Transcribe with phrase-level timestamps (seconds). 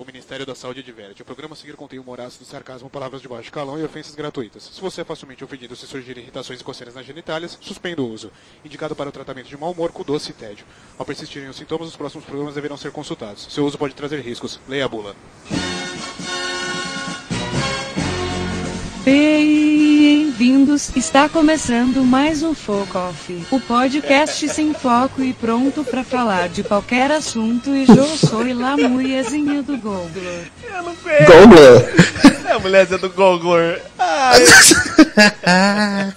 [0.00, 1.20] O Ministério da Saúde adverte.
[1.20, 4.62] O programa a seguir contém humor ácido, sarcasmo, palavras de baixo calão e ofensas gratuitas.
[4.62, 8.32] Se você é facilmente ofendido se surgirem irritações e coceiras nas genitálias, suspenda o uso.
[8.64, 10.64] Indicado para o tratamento de mau humor com doce e tédio.
[10.98, 13.46] Ao persistirem os sintomas, os próximos programas deverão ser consultados.
[13.50, 14.58] Seu uso pode trazer riscos.
[14.66, 15.14] Leia a bula.
[20.40, 26.48] Bem-vindos, está começando mais um Foco Off, o podcast sem foco e pronto para falar
[26.48, 30.10] de qualquer assunto e eu sou a mulherzinha do Google.
[30.64, 31.30] Eu não conheço.
[31.30, 31.94] Gongler.
[32.46, 33.82] É a mulherzinha do Gongler.
[33.98, 34.42] Ai,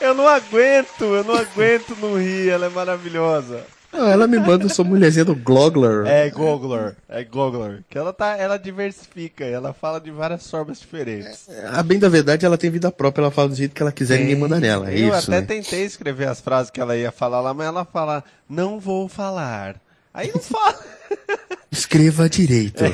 [0.00, 3.64] eu não aguento, eu não aguento não rir, ela é maravilhosa.
[3.92, 6.06] Ah, ela me manda, eu sou mulherzinha do Gogler.
[6.06, 7.84] É Gogler, é Gogler.
[7.90, 11.46] Que ela tá, ela diversifica, ela fala de várias formas diferentes.
[11.70, 14.16] A bem da verdade, ela tem vida própria, ela fala do jeito que ela quiser
[14.16, 14.90] e ninguém manda nela.
[14.90, 15.46] É Eu isso, até né?
[15.46, 19.76] tentei escrever as frases que ela ia falar lá, mas ela fala, não vou falar.
[20.14, 20.78] Aí não fala.
[21.70, 22.84] Escreva direito.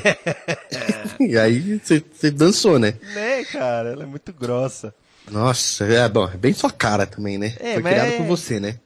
[1.20, 2.94] e aí, você dançou, né?
[3.14, 3.90] né, cara?
[3.90, 4.94] Ela é muito grossa.
[5.30, 7.54] Nossa, é bom, é bem sua cara também, né?
[7.60, 8.76] É, Foi mas criada é- por você, né?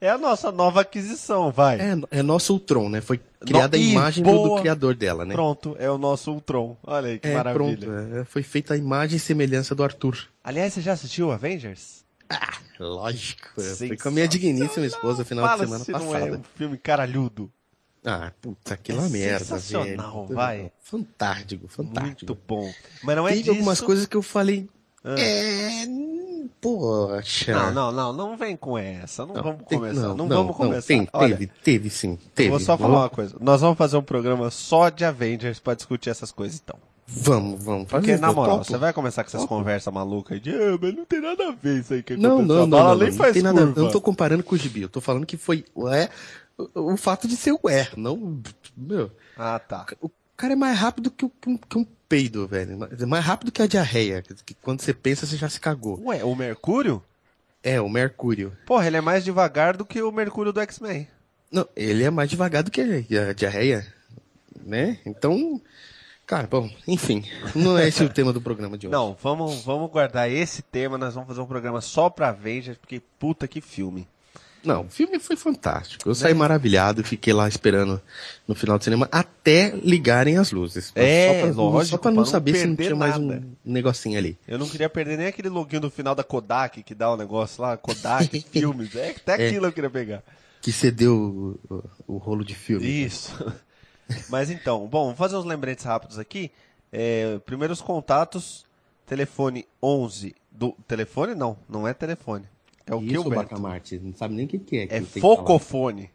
[0.00, 1.78] É a nossa nova aquisição, vai.
[1.78, 3.00] É, é nosso Ultron, né?
[3.02, 5.34] Foi criada a Ih, imagem do, criador dela, né?
[5.34, 6.76] Pronto, é o nosso Ultron.
[6.82, 7.86] Olha aí que É, maravilha.
[7.86, 8.16] pronto.
[8.16, 10.16] é, foi feita a imagem e semelhança do Arthur.
[10.42, 12.02] Aliás, você já assistiu Avengers?
[12.78, 13.48] Lógico.
[13.60, 16.18] é, Foi com a minha digníssima esposa final Fala de semana se passada.
[16.26, 17.52] não é um filme caralhudo.
[18.02, 20.34] Ah, puta, aquilo é É uma merda, sensacional, velho.
[20.36, 20.72] vai.
[20.82, 22.32] Fantástico, fantástico.
[22.32, 22.72] Muito bom.
[23.02, 23.50] Mas não é Teve disso...
[23.52, 24.66] algumas coisas que eu falei.
[25.04, 25.14] Ah.
[25.18, 25.84] É.
[26.60, 27.52] Poxa.
[27.54, 29.24] Não, não, não, não vem com essa.
[29.26, 30.00] Não, vamos tem- começar.
[30.00, 30.86] Não, não, vamos começar.
[30.86, 32.18] tem, Olha, teve, teve sim.
[32.34, 32.50] Teve.
[32.50, 33.36] vou só falar vamos, uma coisa.
[33.40, 36.78] Nós vamos fazer um programa só de Avengers pra discutir essas coisas, então.
[37.12, 37.88] Vamos, vamos.
[37.88, 41.04] Porque, na moral, você vai começar com essas conversas malucas aí de, ah, mas não
[41.04, 42.56] tem nada a ver isso aí que Não, aconteceu.
[42.58, 43.60] não, não, não, nem não, não faz nada.
[43.62, 44.82] Eu não tô comparando com o gibi.
[44.82, 46.08] Eu tô falando que foi o é,
[46.56, 48.40] o, o fato de ser o é, não.
[48.76, 49.86] Meu, Ah, tá.
[50.00, 52.88] o cara é mais rápido que, o- que um, que um peido, velho.
[53.00, 54.22] É mais rápido que a diarreia.
[54.44, 56.00] Que quando você pensa, você já se cagou.
[56.04, 57.00] Ué, o Mercúrio?
[57.62, 58.52] É, o Mercúrio.
[58.66, 61.06] Porra, ele é mais devagar do que o Mercúrio do X-Men.
[61.52, 63.86] Não, ele é mais devagar do que a, diarreia,
[64.64, 64.98] né?
[65.04, 65.60] Então,
[66.26, 67.24] cara, bom, enfim,
[67.56, 68.92] não é esse o tema do programa de hoje.
[68.92, 73.02] Não, vamos, vamos guardar esse tema, nós vamos fazer um programa só pra Avengers, porque
[73.18, 74.06] puta que filme.
[74.62, 76.08] Não, o filme foi fantástico.
[76.08, 78.00] Eu saí maravilhado, fiquei lá esperando
[78.46, 80.92] no final do cinema até ligarem as luzes.
[80.94, 83.26] É, só pra, lógico, Só pra pra não não saber se não tinha mais um
[83.26, 83.42] nada.
[83.64, 84.38] negocinho ali.
[84.46, 87.62] Eu não queria perder nem aquele loginho do final da Kodak, que dá o negócio
[87.62, 90.22] lá, Kodak, filmes, é, até aquilo eu queria pegar.
[90.60, 92.86] Que cedeu o, o- rolo de filme.
[92.86, 93.34] Isso.
[94.28, 96.50] Mas então, bom, vamos fazer uns lembretes rápidos aqui.
[96.92, 98.66] É, primeiros contatos,
[99.06, 100.72] telefone 11 do...
[100.86, 102.44] Telefone não, não é telefone.
[102.86, 103.50] É o que, Isso, Humberto?
[103.50, 104.86] Bacamarte, não sabe nem o que, que é.
[104.86, 106.10] que É focofone.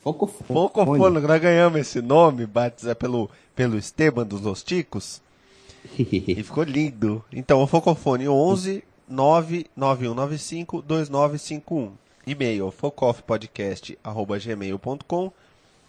[0.00, 0.48] Focofone.
[0.48, 5.22] Focofone, nós ganhamos esse nome, batizado pelo, pelo Esteban dos Los Ticos,
[5.98, 7.24] e ficou lindo.
[7.32, 11.92] Então, o Focofone 11 99195 2951.
[12.26, 15.32] E-mail focoffpodcast@gmail.com.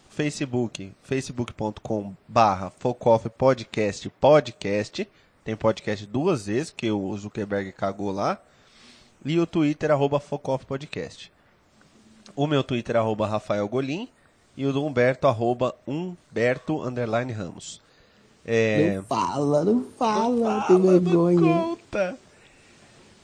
[0.09, 5.07] Facebook, facebook.com barra focoffpodcast podcast.
[5.43, 8.39] Tem podcast duas vezes, que o Zuckerberg cagou lá.
[9.25, 11.31] E o Twitter, arroba focoffpodcast.
[12.35, 14.07] O meu Twitter, arroba Rafael Golim.
[14.55, 17.81] E o do Humberto, arroba Humberto, underline Ramos.
[18.45, 18.95] É...
[18.97, 21.39] Não fala, não fala, Fala, tem não vergonha.
[21.41, 22.17] conta.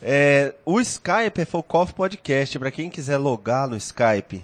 [0.02, 2.58] É, o Skype é Focoff Podcast.
[2.58, 4.44] Para quem quiser logar no Skype,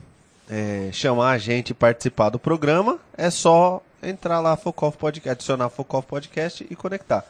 [0.50, 5.70] é, chamar a gente e participar do programa, é só entrar lá Focoff Podcast, adicionar
[5.70, 7.26] Focoff Podcast e conectar.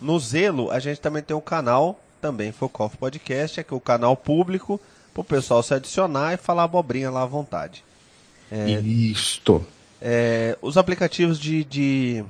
[0.00, 3.80] No Zelo, a gente também tem um canal, também Focoff Podcast, é que é o
[3.80, 4.80] canal público,
[5.12, 7.84] para o pessoal se adicionar e falar abobrinha lá à vontade.
[9.10, 9.66] Isto.
[10.00, 12.24] É, os aplicativos de, de,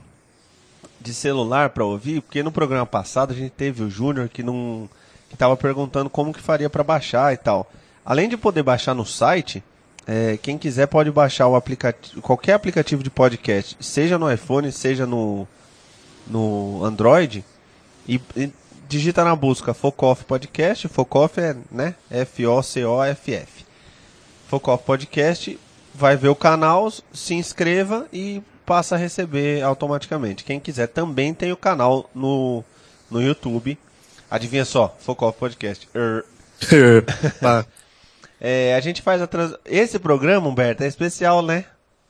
[0.99, 4.89] de celular para ouvir, porque no programa passado a gente teve o Júnior que não
[5.29, 7.71] que estava perguntando como que faria para baixar e tal.
[8.05, 9.63] Além de poder baixar no site,
[10.07, 15.07] é, quem quiser pode baixar o aplicativo, qualquer aplicativo de podcast, seja no iPhone, seja
[15.07, 15.49] no,
[16.27, 17.43] no Android,
[18.07, 18.53] e, e
[18.93, 20.87] digita na busca Focoff Podcast.
[20.87, 23.65] Focoff é né, F-O-C-O-F-F.
[24.47, 25.59] Focoff Podcast,
[25.95, 30.45] vai ver o canal, se inscreva e passa a receber automaticamente.
[30.45, 32.63] Quem quiser também tem o canal no,
[33.11, 33.79] no YouTube.
[34.31, 35.89] Adivinha só, Focoff Podcast.
[35.95, 36.25] Er.
[37.41, 37.65] Tá.
[38.39, 39.55] É, a gente faz a trans...
[39.65, 41.65] Esse programa, Humberto, é especial, né?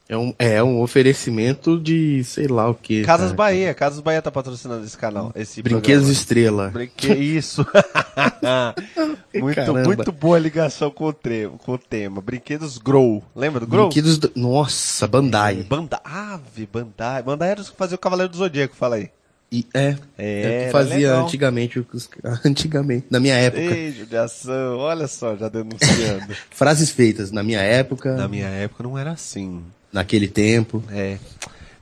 [0.08, 3.02] É um, é um oferecimento de sei lá o que.
[3.02, 6.12] Casas Bahia, Casas Bahia tá patrocinando esse canal, esse Brinquedos programa.
[6.12, 6.68] Estrela.
[6.68, 7.12] Brinque...
[7.14, 7.64] Isso.
[9.34, 9.84] muito, Caramba.
[9.84, 11.48] muito boa ligação com o, tre...
[11.64, 12.20] com o tema.
[12.20, 13.22] Brinquedos Grow.
[13.34, 13.86] Lembra do Grow?
[13.86, 14.18] Brinquedos.
[14.18, 14.30] Do...
[14.34, 15.62] Nossa, Bandai.
[15.62, 16.00] Banda...
[16.04, 17.22] Ave, Bandai.
[17.22, 19.08] Bandai era os que faziam o Cavaleiro do Zodíaco, fala aí.
[19.52, 19.96] E, é.
[20.16, 21.24] É, É, fazia legal.
[21.26, 21.86] antigamente.
[22.44, 23.06] Antigamente.
[23.10, 23.62] Na minha época.
[23.62, 26.34] Ei, judiação, olha só, já denunciando.
[26.50, 28.16] Frases feitas na minha época.
[28.16, 29.62] Na minha época não era assim.
[29.92, 30.82] Naquele tempo.
[30.90, 31.18] É.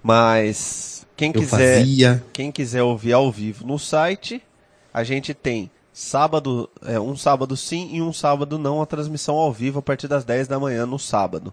[0.03, 2.25] Mas quem Eu quiser, fazia.
[2.33, 4.43] quem quiser ouvir ao vivo no site,
[4.93, 9.53] a gente tem sábado, é, um sábado sim e um sábado não, a transmissão ao
[9.53, 11.53] vivo a partir das 10 da manhã no sábado.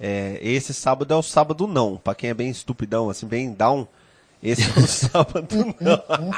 [0.00, 3.86] É, esse sábado é o sábado não, pra quem é bem estupidão, assim, bem down,
[4.42, 6.02] esse é o sábado não.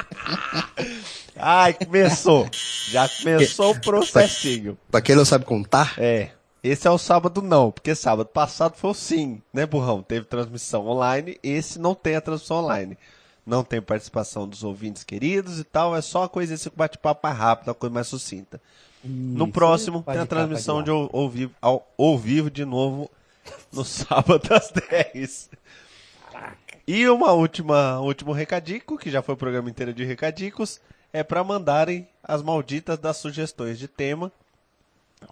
[1.38, 2.48] Ai, começou.
[2.90, 4.76] Já começou o processinho.
[4.90, 6.30] Pra quem não sabe contar, É.
[6.66, 10.02] Esse é o sábado não, porque sábado passado foi o sim, né, burrão?
[10.02, 12.98] Teve transmissão online, esse não tem a transmissão online.
[13.46, 17.38] Não tem participação dos ouvintes queridos e tal, é só uma coisa esse bate-papo mais
[17.38, 18.60] rápido, uma coisa mais sucinta.
[19.04, 22.64] No Isso, próximo pode tem a transmissão de ao, ao vivo, ao, ao vivo de
[22.64, 23.08] novo
[23.72, 25.50] no sábado às 10.
[26.88, 30.80] E uma última, último recadico, que já foi o programa inteiro de recadicos,
[31.12, 34.32] é para mandarem as malditas das sugestões de tema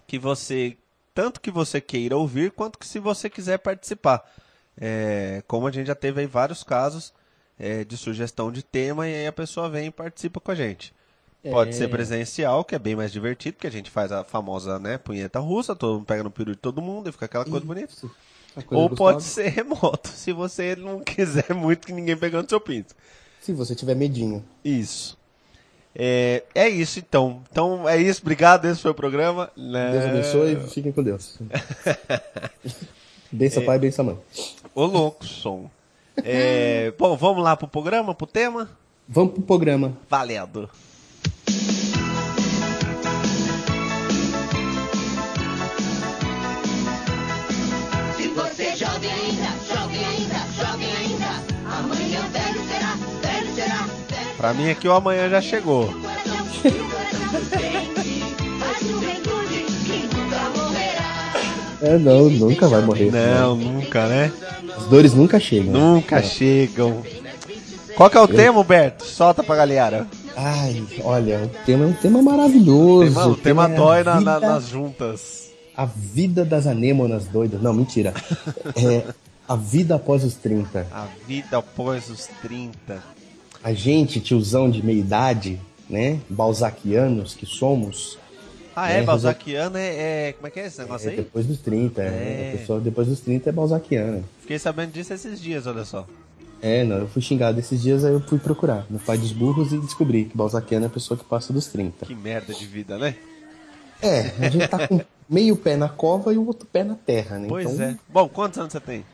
[0.06, 0.76] que você
[1.14, 4.28] tanto que você queira ouvir quanto que se você quiser participar.
[4.76, 7.14] É, como a gente já teve aí vários casos
[7.58, 10.92] é, de sugestão de tema e aí a pessoa vem e participa com a gente.
[11.50, 14.96] Pode ser presencial, que é bem mais divertido, porque a gente faz a famosa né,
[14.96, 17.92] punheta russa, todo mundo pega no peru de todo mundo e fica aquela coisa bonita.
[18.56, 22.58] Uma coisa Ou pode ser remoto, se você não quiser muito que ninguém pegando seu
[22.58, 22.94] pinto.
[23.42, 24.42] Se você tiver medinho.
[24.64, 25.18] Isso.
[25.94, 27.42] É, é isso então.
[27.50, 29.50] Então é isso, obrigado, esse foi o programa.
[29.56, 29.92] né?
[29.92, 31.38] Deus abençoe e fiquem com Deus.
[33.30, 34.18] bença pai, bença mãe.
[34.74, 35.70] Ô louco, som.
[36.24, 38.70] É, bom, vamos lá pro programa, pro tema?
[39.08, 39.96] Vamos pro programa.
[40.08, 40.68] Valendo.
[54.44, 55.84] Pra mim aqui o amanhã já chegou.
[55.86, 55.94] o.
[61.82, 63.10] É, não, nunca vai morrer.
[63.10, 64.32] Não, nunca, né?
[64.76, 65.72] As dores nunca chegam.
[65.72, 67.02] Nunca chegam.
[67.96, 69.04] Qual que é o tema, Humberto?
[69.04, 70.06] Solta pra galera.
[70.36, 73.06] Ai, olha, o tema é um tema maravilhoso.
[73.14, 75.44] Tema- o tema é a dói na- na- vida- nas juntas.
[75.76, 77.60] A vida das anêmonas doidas.
[77.62, 78.12] Não, mentira.
[78.76, 79.04] É
[79.48, 80.86] a vida após os 30.
[80.90, 83.02] A vida após os 30.
[83.64, 85.58] A gente, tiozão de meia idade,
[85.88, 86.20] né?
[86.28, 88.18] Balzaquianos que somos,
[88.76, 88.98] Ah, é?
[88.98, 91.16] É, Balzaquiano é, é- Como é que é esse negócio é aí?
[91.16, 92.02] depois dos 30.
[92.02, 92.06] É.
[92.06, 92.52] É.
[92.54, 94.22] A pessoa depois dos 30 é balzaquiana.
[94.40, 96.06] Fiquei sabendo disso esses dias, olha só.
[96.60, 99.72] É, não, eu fui xingado esses dias, aí eu fui procurar no pai dos burros
[99.72, 102.04] e descobri que balzaquiano é a pessoa que passa dos 30.
[102.04, 103.14] Que merda de vida, né?
[104.02, 107.38] É, a gente tá com meio pé na cova e o outro pé na terra,
[107.38, 107.46] né?
[107.48, 107.96] Pois então, é.
[108.08, 109.04] Bom, quantos anos você tem?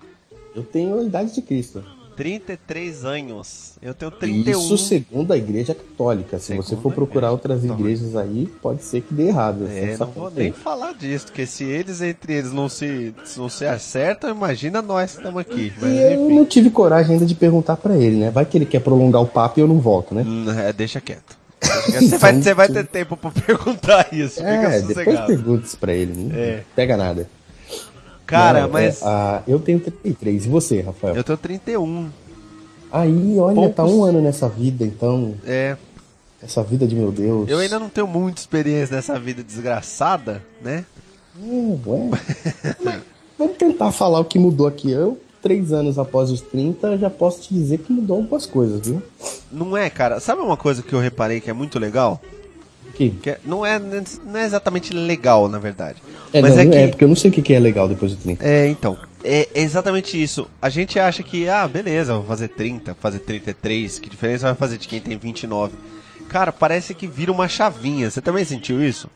[0.57, 1.85] eu tenho a idade de Cristo.
[2.25, 3.73] 33 anos.
[3.81, 4.61] Eu tenho 31.
[4.61, 6.39] Isso segundo a igreja católica.
[6.39, 7.81] Se Segundo você for procurar outras católica.
[7.83, 9.67] igrejas aí, pode ser que dê errado.
[9.67, 13.49] É, Só não vou nem falar disso, porque se eles entre eles não se, não
[13.49, 15.73] se acertam, imagina nós que estamos aqui.
[15.81, 18.31] Mas eu não tive coragem ainda de perguntar pra ele, né?
[18.31, 20.23] Vai que ele quer prolongar o papo e eu não volto, né?
[20.27, 21.39] Hum, é, deixa quieto.
[21.91, 26.13] Você, vai, você vai ter tempo pra perguntar isso, É, depois pergunta isso pra ele.
[26.15, 26.63] Não É.
[26.75, 27.29] pega nada.
[28.31, 30.47] Cara, Não, mas é, ah, eu tenho 33.
[30.47, 31.15] E você, Rafael?
[31.17, 32.09] eu tenho 31.
[32.93, 35.35] Aí, olha, Poucos- tá um ano nessa vida, então.
[35.47, 35.77] É,
[36.43, 37.49] Essa vida de meu Deus.
[37.49, 40.85] eu ainda não tenho muita experiência nessa vida desgraçada, né?
[41.39, 42.09] É, ué.
[42.85, 43.01] Mas
[43.39, 44.91] Vamos tentar falar o que mudou aqui.
[44.91, 49.03] Eu, três anos após os 30, já posso te dizer que mudou algumas coisas, viu?
[49.51, 50.21] Não é, cara?
[50.21, 52.21] Sabe uma coisa que eu reparei que é muito legal?
[53.01, 53.09] Que?
[53.09, 56.03] Que é- não, é, não é exatamente legal, na verdade.
[56.35, 56.77] É, Mas não, é que.
[56.77, 58.45] é porque eu não sei o que é legal depois dos 30.
[58.47, 58.99] É, então.
[59.25, 60.47] É exatamente isso.
[60.61, 64.55] A gente acha que, ah, beleza, vou fazer 30, vou fazer 33, que diferença vai
[64.55, 65.73] fazer de quem tem 29?
[66.29, 68.11] Cara, parece que vira uma chavinha.
[68.11, 69.09] Você também sentiu isso?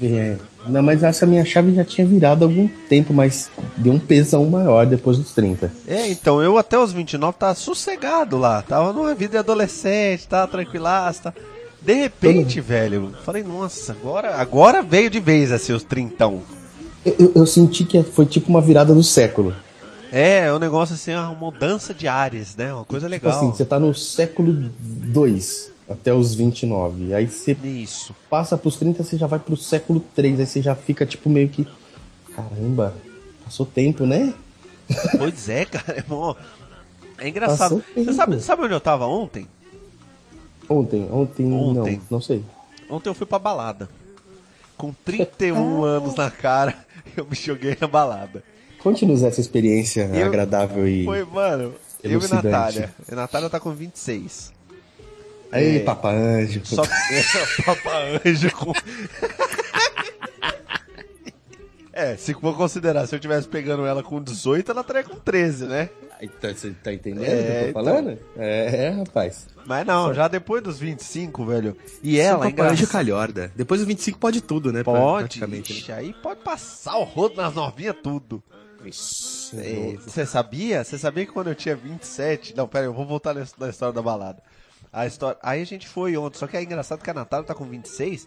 [0.00, 0.36] É,
[0.68, 4.44] não, mas essa minha chave já tinha virado há algum tempo, mas deu um pesão
[4.46, 5.72] maior depois dos 30.
[5.86, 8.62] É, então, eu até os 29 tava sossegado lá.
[8.62, 11.34] Tava numa vida de adolescente, tava tranquilaço, tá?
[11.86, 16.42] De repente, velho, falei, nossa, agora, agora veio de vez assim os trintão.
[17.04, 19.54] Eu, eu- eu senti que foi tipo uma virada do século.
[20.10, 22.72] É, é um negócio assim, uma mudança de ares, né?
[22.74, 23.38] Uma coisa Tipo legal.
[23.38, 27.14] assim, você tá no século 2 até os 29.
[27.14, 28.14] Aí você Isso.
[28.28, 30.40] passa pros 30, você já vai pro século 3.
[30.40, 31.66] Aí você já fica tipo meio que.
[32.34, 32.94] Caramba,
[33.44, 34.32] passou tempo, né?
[35.18, 35.98] Pois é, cara.
[35.98, 36.34] É, bom.
[37.18, 37.82] é engraçado.
[37.94, 39.46] Você sabe, sabe onde eu tava ontem?
[40.68, 41.96] Ontem, ontem, Ontem.
[41.96, 42.44] não, não sei.
[42.90, 43.88] Ontem eu fui pra balada.
[44.76, 46.74] Com 31 anos na cara,
[47.16, 48.42] eu me joguei na balada.
[48.82, 51.04] Conte-nos essa experiência Eu- agradável e.
[51.04, 52.28] Foi, mano, eu e.
[52.34, 52.94] Natália.
[53.10, 54.52] A Natália tá com 26.
[55.50, 55.80] Aí, É.
[55.80, 56.60] Papa Anjo.
[56.64, 56.90] Só que
[57.64, 57.90] Papa
[58.24, 58.72] Anjo com.
[61.92, 65.64] É, se for considerar, se eu tivesse pegando ela com 18, ela estaria com 13,
[65.64, 65.88] né?
[66.20, 67.84] Então, você tá entendendo É, o que eu tô então.
[67.84, 68.18] falando?
[68.36, 69.46] É, rapaz.
[69.66, 71.76] Mas não, já depois dos 25, velho.
[72.02, 72.86] E ela, Anjo engraçada.
[72.88, 73.52] calhorda.
[73.54, 74.82] Depois dos 25 pode tudo, né?
[74.82, 75.72] Pode, Praticamente.
[75.72, 75.78] né?
[75.78, 78.42] ixi, aí pode passar o rodo nas novinhas tudo.
[78.84, 80.84] É, Você sabia?
[80.84, 82.56] Você sabia que quando eu tinha 27.
[82.56, 84.42] Não, pera aí, eu vou voltar na na história da balada.
[84.92, 85.36] A história...
[85.42, 88.26] Aí a gente foi ontem, só que é engraçado que a Natália tá com 26,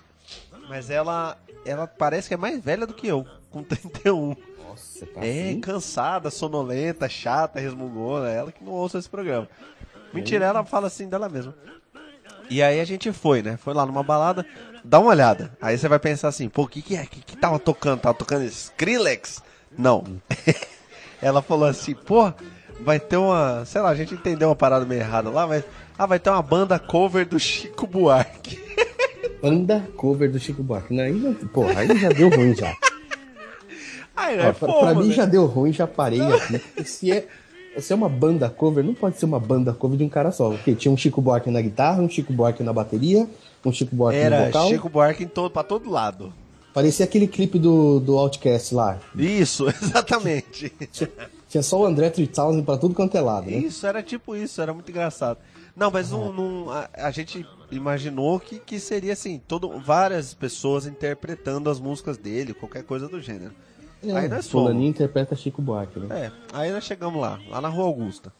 [0.68, 4.36] mas ela, ela parece que é mais velha do que eu, com 31.
[5.06, 5.60] Nossa, tá É, assim?
[5.62, 9.48] cansada, sonolenta, chata, resmungona, ela que não ouça esse programa.
[10.14, 11.54] Mentira, ela fala assim dela mesma.
[12.50, 13.58] E aí a gente foi, né?
[13.58, 14.44] Foi lá numa balada,
[14.84, 15.56] dá uma olhada.
[15.62, 17.04] Aí você vai pensar assim, pô, o que que é?
[17.04, 18.00] O que que tava tocando?
[18.02, 19.44] Tava tocando Skrillex?
[19.78, 20.04] Não.
[21.22, 22.34] ela falou assim, pô,
[22.82, 25.64] vai ter uma, sei lá, a gente entendeu uma parada meio errada lá, mas
[25.98, 28.60] ah, vai ter uma banda cover do Chico Buarque.
[29.42, 30.94] Banda cover do Chico Buarque.
[30.94, 32.76] Não, aí, não- porra, aí já deu ruim já.
[34.20, 35.14] Aí, Ó, né, pra, pra mim né?
[35.14, 36.84] já deu ruim, já parei aqui.
[36.84, 37.28] Se é,
[37.78, 40.50] se é uma banda cover, não pode ser uma banda cover de um cara só.
[40.52, 43.28] Porque tinha um Chico Buarque na guitarra, um Chico Buarque na bateria,
[43.66, 44.68] um Chico Buarque no Era vocal.
[44.70, 46.34] Chico Buarque em todo, pra todo lado.
[46.74, 49.00] Parecia aquele clipe do, do Outcast lá.
[49.16, 50.72] Isso, exatamente.
[50.92, 51.10] Tinha,
[51.50, 53.58] tinha só o André 3000 pra tudo quanto é lado, né?
[53.58, 55.40] Isso, era tipo isso, era muito engraçado.
[55.76, 60.86] Não, mas não, não- a, a gente imaginou que, que seria assim, todo, várias pessoas
[60.86, 63.54] interpretando as músicas dele, qualquer coisa do gênero.
[64.04, 64.68] Aí nós fomos.
[64.68, 66.08] Fulaninho interpreta Chico Buarque, né?
[66.26, 68.32] É, aí nós chegamos lá, lá na Rua Augusta.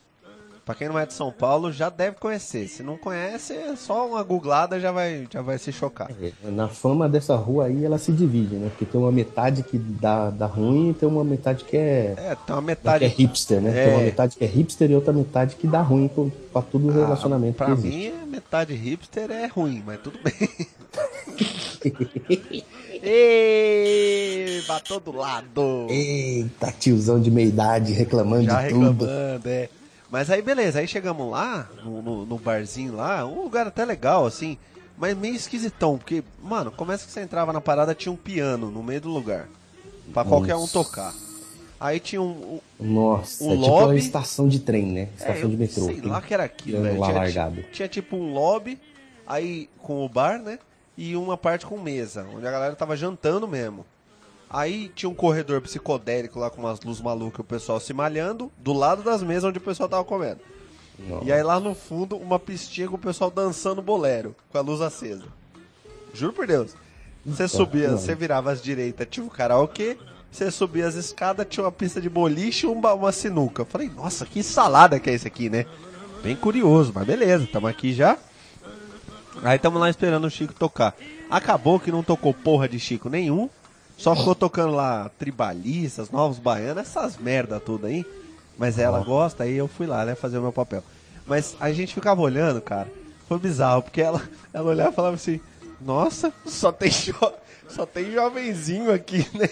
[0.66, 2.68] Pra quem não é de São Paulo, já deve conhecer.
[2.68, 6.12] Se não conhece, é só uma googlada já vai, já vai se chocar.
[6.22, 8.70] É, Na fama dessa rua aí, ela se divide, né?
[8.70, 12.36] Porque tem uma metade que dá, dá ruim e tem uma metade que é, É,
[12.36, 13.04] tem uma que metade.
[13.04, 13.72] é hipster, né?
[13.72, 13.86] É.
[13.86, 16.88] Tem uma metade que é hipster e outra metade que dá ruim pro- pra todo
[16.88, 20.36] o relacionamento Ah, pra que mim, metade hipster é ruim, mas tudo bem.
[23.02, 25.88] Ei, pra todo lado.
[25.90, 29.06] Eita, tiozão de meia idade reclamando Já de tudo.
[29.06, 29.70] reclamando, é.
[30.12, 34.26] Mas aí beleza, aí chegamos lá, no, no- no barzinho lá, um lugar até legal,
[34.26, 34.58] assim,
[34.98, 38.82] mas meio esquisitão, porque, mano, começa que você entrava na parada, tinha um piano no
[38.82, 39.48] meio do lugar.
[40.14, 41.14] Pra qualquer um tocar.
[41.80, 42.60] Aí tinha um.
[42.80, 45.02] um Nossa, O é tipo uma estação de trem, né?
[45.02, 45.86] é, Estação eu de metrô.
[45.86, 47.00] sei lá que era aquilo, velho.
[47.00, 48.80] lá Tinha, tinha tipo um lobby,
[49.28, 50.58] aí com o bar, né?
[51.02, 53.86] E uma parte com mesa, onde a galera tava jantando mesmo.
[54.50, 58.74] Aí tinha um corredor psicodélico lá com umas luzes malucas, o pessoal se malhando, do
[58.74, 60.42] lado das mesas onde o pessoal tava comendo.
[61.24, 64.82] E aí lá no fundo, uma pistinha com o pessoal dançando bolero, com a luz
[64.82, 65.24] acesa.
[66.14, 66.76] Juro por Deus.
[67.26, 69.98] Você subia, você virava às direitas, tinha um karaokê,
[70.30, 73.62] você subia as escadas, tinha uma pista de boliche e uma, uma sinuca.
[73.62, 75.66] Eu falei, nossa, que salada que é esse aqui, né?
[76.22, 78.18] Bem curioso, mas beleza, estamos aqui já.
[79.44, 80.96] Aí estamos lá esperando o Chico tocar.
[81.30, 83.50] Acabou que não tocou porra de Chico nenhum.
[83.98, 88.06] Só ficou tocando lá tribalistas, novos baianos, essas merda tudo aí.
[88.58, 90.84] Mas ela gosta, aí eu fui lá, né, fazer o meu papel.
[91.28, 92.88] Mas a gente ficava olhando, cara.
[93.28, 94.22] Foi bizarro, porque ela,
[94.54, 95.40] ela olhava e falava assim:
[95.82, 97.14] Nossa, só tem, jo
[97.70, 99.48] só tem jovenzinho aqui, né?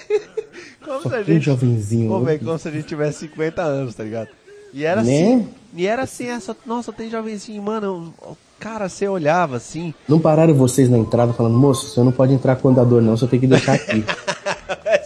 [0.83, 1.43] Como Só se a tem gente.
[1.43, 2.09] jovenzinho.
[2.09, 2.37] Pô, né?
[2.39, 4.29] como se a gente tivesse 50 anos, tá ligado?
[4.73, 5.13] E era Né?
[5.13, 5.49] assim.
[5.75, 8.13] E era assim, essa, nossa, tem jovenzinho, mano.
[8.59, 9.93] Cara, você olhava assim.
[10.07, 13.15] Não pararam vocês na entrada falando, moço, você não pode entrar com o andador, não,
[13.15, 14.03] você tem que deixar aqui.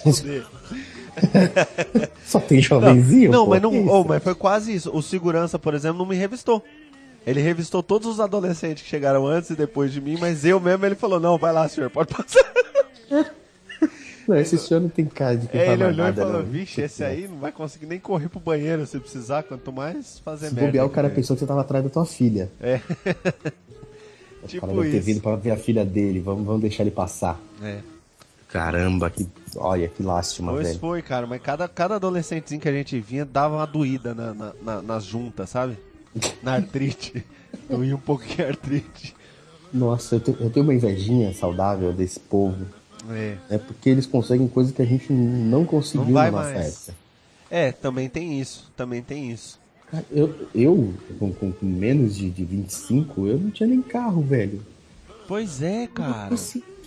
[2.26, 3.32] Só tem jovenzinho?
[3.32, 4.90] Não, pô, mas, não oh, mas foi quase isso.
[4.96, 6.64] O segurança, por exemplo, não me revistou.
[7.28, 10.86] Ele revistou todos os adolescentes que chegaram antes e depois de mim, mas eu mesmo
[10.86, 12.44] ele falou: Não, vai lá, senhor, pode passar.
[14.36, 16.50] Não, esse senhor não tem cara de que É, ele olhou e nada, falou: não.
[16.50, 20.50] Vixe, esse aí não vai conseguir nem correr pro banheiro se precisar, quanto mais fazer
[20.50, 20.68] Se merda.
[20.70, 22.50] bobear, o cara dentro." pensou que você tava atrás da tua filha.
[22.60, 22.80] É.
[24.44, 25.06] O tipo cara deve ter isso.
[25.06, 27.40] vindo pra ver a filha dele, vamos, vamos deixar ele passar.
[27.62, 27.78] É.
[28.50, 29.28] Caramba, que.
[29.56, 30.80] Olha, que lástima, Pois velho.
[30.80, 34.54] foi, cara, mas cada, cada adolescentezinho que a gente vinha dava uma doída na, na-
[34.64, 35.78] na- nas juntas, sabe?
[36.42, 37.24] Na artrite.
[37.70, 39.14] Doía um pouquinho a artrite.
[39.72, 42.66] Nossa, eu, te- eu tenho uma invejinha saudável desse povo.
[43.10, 43.38] É.
[43.50, 46.88] É porque eles conseguem coisas que a gente não conseguiu Não na nossa mais.
[46.90, 46.96] época.
[47.50, 49.60] É, também tem isso, também tem isso.
[50.10, 54.62] Eu, eu com, com- menos de, de 25, eu não tinha nem carro, velho.
[55.28, 56.34] Pois é, cara.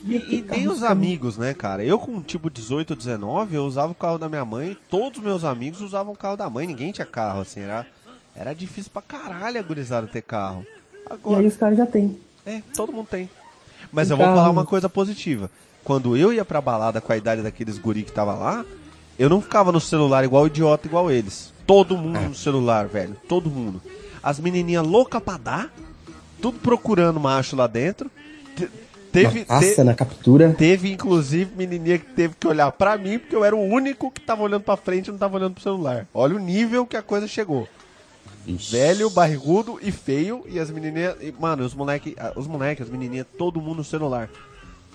[0.06, 1.84] E, e nem os amigos, né, cara?
[1.84, 5.44] Eu com tipo 18, 19, eu usava o carro da minha mãe, todos os meus
[5.44, 7.86] amigos usavam o carro da mãe, ninguém tinha carro, assim, era,
[8.34, 10.64] era difícil pra caralho a gurizada ter carro.
[10.92, 12.18] E Agora, aí os caras já têm.
[12.46, 13.28] é, todo mundo tem.
[13.92, 14.38] Mas Tem eu vou carro.
[14.38, 15.50] falar uma coisa positiva.
[15.84, 18.64] Quando eu ia pra balada com a idade daqueles guri que tava lá,
[19.18, 21.52] eu não ficava no celular igual idiota igual eles.
[21.66, 22.28] Todo mundo É.
[22.28, 23.16] no celular, velho.
[23.28, 23.80] Todo mundo.
[24.22, 25.70] As menininhas loucas pra dar,
[26.40, 28.10] tudo procurando macho lá dentro.
[28.56, 28.68] Te-
[29.12, 30.52] Teve, caça te- na captura.
[30.58, 34.20] teve inclusive menininha que teve que olhar pra mim porque eu era o único que
[34.20, 36.06] tava olhando pra frente e não tava olhando pro celular.
[36.12, 37.68] Olha o nível que a coisa chegou.
[38.46, 40.44] Velho, barrigudo e feio.
[40.48, 41.16] E as menininhas.
[41.20, 44.28] e, Mano, os moleque, ah, os moleques, as menininhas, todo mundo no celular.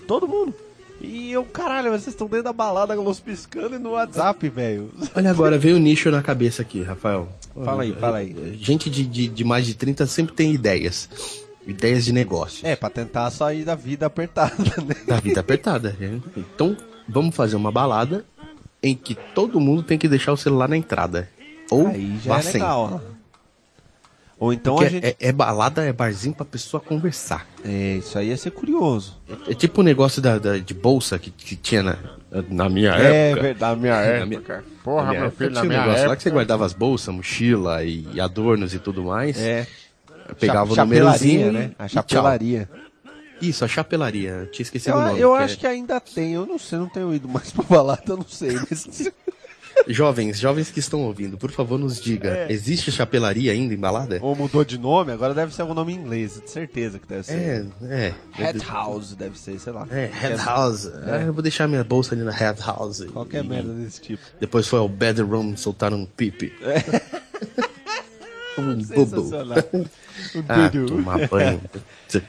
[0.06, 0.54] Todo mundo.
[1.00, 4.90] E eu, caralho, vocês estão dentro da balada com luz piscando e no WhatsApp, velho.
[5.14, 7.28] Olha agora, veio o nicho na cabeça aqui, Rafael.
[7.64, 8.58] Fala aí, fala aí.
[8.60, 11.08] Gente de, de, de mais de 30 sempre tem ideias.
[11.66, 12.66] Ideias de negócio.
[12.66, 14.54] É, pra tentar sair da vida apertada,
[14.86, 14.94] né?
[15.06, 15.96] Da vida apertada.
[15.98, 16.20] né?
[16.36, 16.76] Então,
[17.08, 18.24] vamos fazer uma balada
[18.82, 21.28] em que todo mundo tem que deixar o celular na entrada.
[21.70, 22.52] Ou Aí já vá é sem.
[22.54, 23.19] legal, ó.
[24.40, 25.04] Ou então Porque a gente.
[25.06, 27.46] é, é balada, é barzinho pra pessoa conversar.
[27.62, 29.16] É, isso aí ia ser curioso.
[29.46, 31.96] É, é tipo o negócio da, da- de bolsa que, que tinha na,
[32.48, 33.42] na minha É época.
[33.42, 34.40] verdade, minha Na minha-
[34.82, 36.16] Porra, na minha meu época filho, na tinha um minha negócio lá época.
[36.16, 39.38] que você guardava as bolsas, mochila e adornos e tudo mais.
[39.38, 39.66] É.
[40.38, 41.70] Pegava o chapelaria, númerozinho né?
[41.72, 42.70] e A chapelaria.
[43.42, 44.30] Isso, a chapelaria.
[44.30, 45.20] Eu tinha esquecido Eu, o nome.
[45.20, 47.64] eu que acho é- que ainda tem, eu não sei, não tenho ido mais pra
[47.64, 48.52] balada, eu não sei.
[48.70, 49.10] Mas...
[49.88, 52.28] Jovens, jovens que estão ouvindo, por favor, nos diga.
[52.30, 52.52] É.
[52.52, 54.18] Existe chapelaria ainda em balada?
[54.22, 57.20] Ou mudou de nome, agora deve ser algum nome em inglês, de certeza que deve
[57.20, 57.66] É, ser.
[57.84, 58.14] é.
[58.32, 59.86] Head House deve ser, sei lá.
[59.90, 60.86] É, Head House.
[61.06, 63.04] É, eu vou deixar minha bolsa ali na Head House.
[63.12, 64.22] Qualquer E merda desse tipo.
[64.38, 66.52] Depois foi ao bedroom soltar um pipi.
[68.58, 68.84] um bubu.
[69.22, 69.58] Sensacional.
[70.34, 71.60] Um Ah, tomar banho.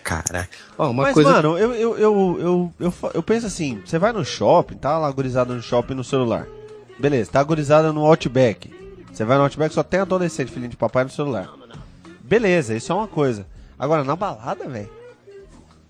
[0.02, 0.50] Caraca.
[0.78, 1.30] Ó, uma Mas, coisa.
[1.30, 5.54] mano, eu, eu, eu, eu, eu, penso assim, você vai no shopping, tá lá gurizada
[5.54, 6.48] no shopping no celular.
[7.00, 8.72] Beleza, tá gurizada no Outback.
[9.12, 11.50] Você vai no Outback, só tem adolescente, filhinho de papai no celular.
[12.22, 13.46] Beleza, isso é uma coisa.
[13.78, 14.90] Agora, na balada, velho.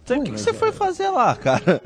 [0.09, 1.81] O que, que você foi fazer lá, cara?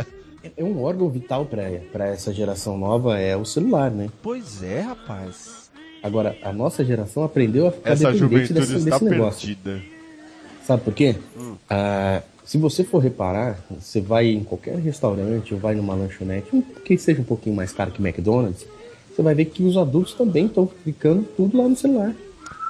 [0.56, 4.10] É um órgão vital pra, pra essa geração nova, é o celular, né?
[4.22, 5.70] Pois é, rapaz.
[6.02, 9.58] Agora, a nossa geração aprendeu a ficar dependente desse, desse negócio.
[10.64, 11.16] Sabe por quê?
[11.70, 16.96] Ah, se você for reparar, você vai em qualquer restaurante ou vai numa lanchonete, que
[16.96, 18.68] seja um pouquinho mais caro que McDonald's,
[19.16, 22.14] você vai ver que os adultos também estão ficando tudo lá no celular.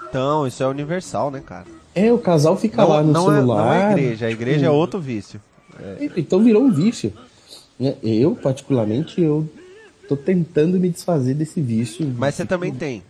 [0.09, 1.65] Então, isso é universal, né, cara?
[1.93, 3.65] É, o casal fica Não, lá no não é, celular.
[3.65, 5.41] não é igreja, a igreja é tipo, outro vício.
[6.17, 7.11] Então virou um vício.
[7.79, 7.95] né?
[8.03, 9.47] Eu, particularmente, eu
[10.07, 12.05] tô tentando me desfazer desse vício.
[12.17, 13.01] Mas você também tem.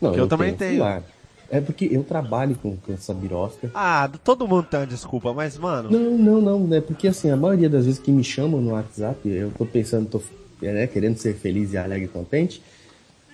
[0.00, 0.72] Não, que eu também tenho.
[0.78, 1.02] celular.
[1.50, 3.70] É porque eu trabalho com, com essa birosca.
[3.74, 5.88] Ah, todo mundo tem uma desculpa, mas, mano.
[5.90, 6.80] Não, não, não, né?
[6.80, 10.20] Porque assim, a maioria das vezes que me chamam no WhatsApp, eu tô pensando, tô
[10.60, 12.60] né, querendo ser feliz e alegre e contente.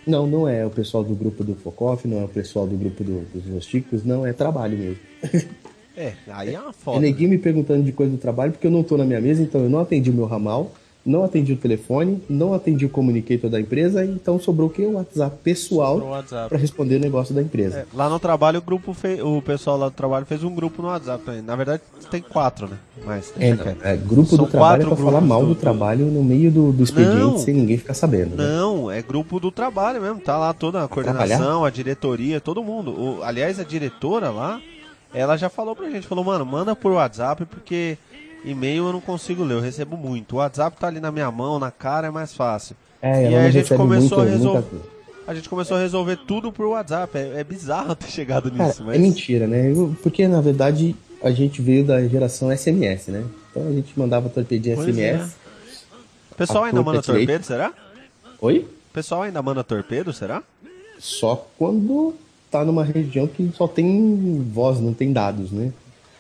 [0.07, 3.03] Não, não é o pessoal do grupo do Focoff, não é o pessoal do grupo
[3.03, 4.99] do- dos Rosticos, não, é trabalho mesmo.
[5.97, 6.99] É, aí é uma É foda.
[6.99, 9.61] neguinho me perguntando de coisa do trabalho, porque eu não tô na minha mesa, então
[9.63, 10.75] eu não atendi o meu ramal,
[11.07, 14.83] não atendi o telefone, não atendi o communicator da empresa, então sobrou o quê?
[14.87, 16.01] O WhatsApp pessoal
[16.49, 17.81] para responder o negócio da empresa.
[17.81, 20.81] É, lá no trabalho, o grupo fez, o pessoal lá do trabalho fez um grupo
[20.81, 21.43] no WhatsApp também.
[21.43, 22.79] Na verdade, tem quatro, né?
[23.05, 23.51] Mas É,
[23.83, 26.73] é, grupo São do trabalho é pra falar mal do, do- trabalho no meio do,
[26.73, 27.39] do expediente Não.
[27.39, 28.37] sem ninguém ficar sabendo.
[28.37, 28.43] né?
[28.43, 30.21] Não, é grupo do trabalho mesmo.
[30.21, 32.91] Tá lá toda a coordenação, a diretoria, todo mundo.
[32.93, 34.59] O- aliás, a diretora lá,
[35.13, 37.99] ela já falou pra gente, falou, mano, manda por WhatsApp porque
[38.45, 40.35] e-mail eu não consigo ler, eu recebo muito.
[40.35, 42.77] O WhatsApp tá ali na minha mão, na cara, é mais fácil.
[43.03, 44.67] É, e aí a gente começou a muita- resolver.
[44.73, 44.95] muita-
[45.27, 47.17] A gente começou a resolver tudo por WhatsApp.
[47.17, 48.97] É, é bizarro ter chegado Cara, nisso, mas.
[48.97, 49.73] é mentira, né?
[50.03, 53.25] Porque na verdade a gente veio da geração SMS, né?
[53.51, 55.33] Então a gente mandava torpedinha Pois SMS.
[56.31, 57.73] O pessoal a ainda manda é torpedo, será?
[58.41, 58.59] Oi?
[58.91, 60.43] O pessoal ainda manda torpedo, será?
[60.99, 62.15] Só quando
[62.51, 65.73] tá numa região que só tem voz, não tem dados, né?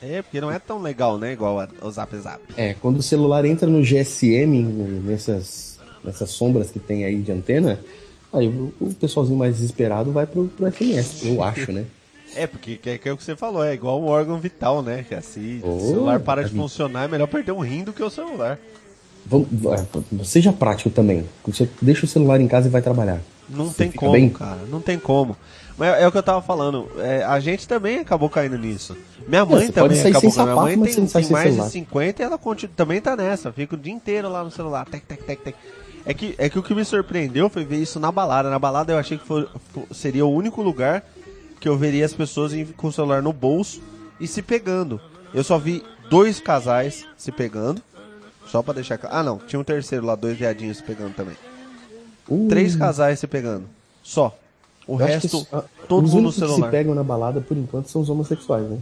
[0.04, 1.32] É, porque não é tão legal, né?
[1.32, 2.40] Igual o Zap Zap.
[2.56, 4.62] É, quando o celular entra no GSM,
[5.02, 7.80] nessas, nessas sombras que tem aí de antena,
[8.32, 11.84] aí o, pessoalzinho mais desesperado vai pro, pro SMS, eu acho, né?
[12.36, 15.04] É, porque que, que é o que você falou, é igual um órgão vital, né?
[15.08, 18.02] Que assim, Oh, o celular para de funcionar, é melhor perder um rim do que
[18.02, 18.58] o celular.
[19.26, 19.48] Vamos,
[20.20, 21.24] é, seja prático também.
[21.46, 23.20] Você deixa o celular em casa e vai trabalhar.
[23.48, 24.28] Não Você tem como, bem?
[24.30, 25.36] cara, não tem como.
[25.76, 28.96] Mas é o que eu tava falando, é, a gente também acabou caindo nisso.
[29.26, 30.54] Minha mãe também acabou caindo.
[30.54, 31.66] Minha mãe tem, tem mais celular.
[31.66, 34.84] de 50 e ela continua, também tá nessa, fica o dia inteiro lá no celular,
[34.86, 35.56] tec, tec, tec, tec.
[36.06, 38.50] É que, é que o que me surpreendeu foi ver isso na balada.
[38.50, 41.02] Na balada eu achei que foi- fo- seria o único lugar
[41.60, 43.80] que eu veria as pessoas com o celular no bolso
[44.20, 45.00] e se pegando.
[45.32, 47.82] Eu só vi dois casais se pegando
[48.54, 49.16] Só pra deixar claro.
[49.16, 49.38] Ah, não.
[49.38, 51.34] Tinha um terceiro lá, dois viadinhos se pegando também.
[52.28, 53.64] Uh, Três casais se pegando.
[54.00, 54.32] Só.
[54.86, 56.66] O eu que resto, isso- ah, todo os mundo no únicos que celular.
[56.66, 58.78] se pegam na balada, por enquanto, são os homossexuais, né?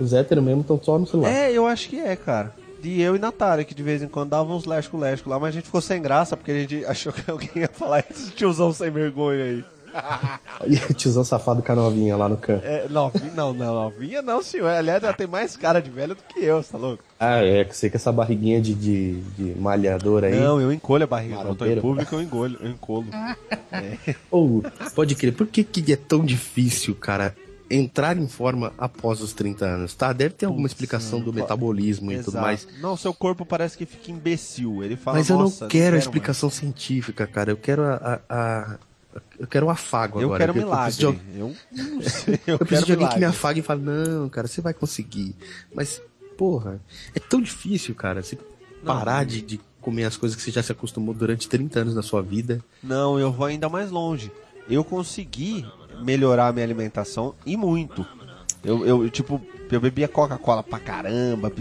[0.00, 1.28] Os héteros mesmo estão só no celular.
[1.30, 2.54] É, eu acho que é, cara.
[2.82, 5.52] E eu e Natália, que de vez em quando davam uns lesco-lesco lá, mas a
[5.52, 8.90] gente ficou sem graça, porque a gente achou que alguém ia falar esse tiozão sem
[8.90, 9.64] vergonha aí.
[10.66, 12.64] E tiozão safado com a novinha lá no canto.
[12.64, 14.68] É, novinha, não, não, novinha não, senhor.
[14.70, 17.02] Aliás, ela tem mais cara de velha do que eu, você tá louco?
[17.24, 20.38] Ah, é, sei que essa barriguinha de, de, de malhador aí.
[20.38, 21.36] Não, eu encolho a barriga.
[21.36, 23.06] Quando eu tô em público, eu engolho, eu encolo.
[24.30, 24.62] Ou,
[24.94, 27.34] Pode crer, por que, que é tão difícil, cara,
[27.70, 30.12] entrar em forma após os 30 anos, tá?
[30.12, 32.44] Deve ter alguma explicação do metabolismo e tudo Exato.
[32.44, 32.68] mais.
[32.80, 34.82] Não, seu corpo parece que fica imbecil.
[34.84, 37.50] Ele fala, Mas eu não "Nossa, quero a mais." explicação científica, cara.
[37.50, 38.20] Eu quero a.
[38.28, 38.78] a-
[39.38, 40.40] eu quero o afago Eu agora.
[40.40, 40.84] quero Eu milagre.
[40.96, 41.46] preciso de, Eu.
[41.46, 41.54] Eu,
[42.54, 43.24] eu preciso quero de alguém que me milagre.
[43.26, 45.36] afague e fale, não, cara, você vai conseguir.
[45.72, 46.02] Mas,
[46.36, 46.80] porra,
[47.14, 48.38] é tão difícil, cara, você
[48.84, 52.02] parar de, de comer as coisas que você já se acostumou durante 30 anos na
[52.02, 52.64] sua vida.
[52.82, 54.30] Não, eu vou ainda mais longe.
[54.68, 55.66] Eu consegui
[56.02, 58.06] melhorar a minha alimentação e muito.
[58.64, 61.52] Eu, eu tipo, eu bebia Coca-Cola pra caramba,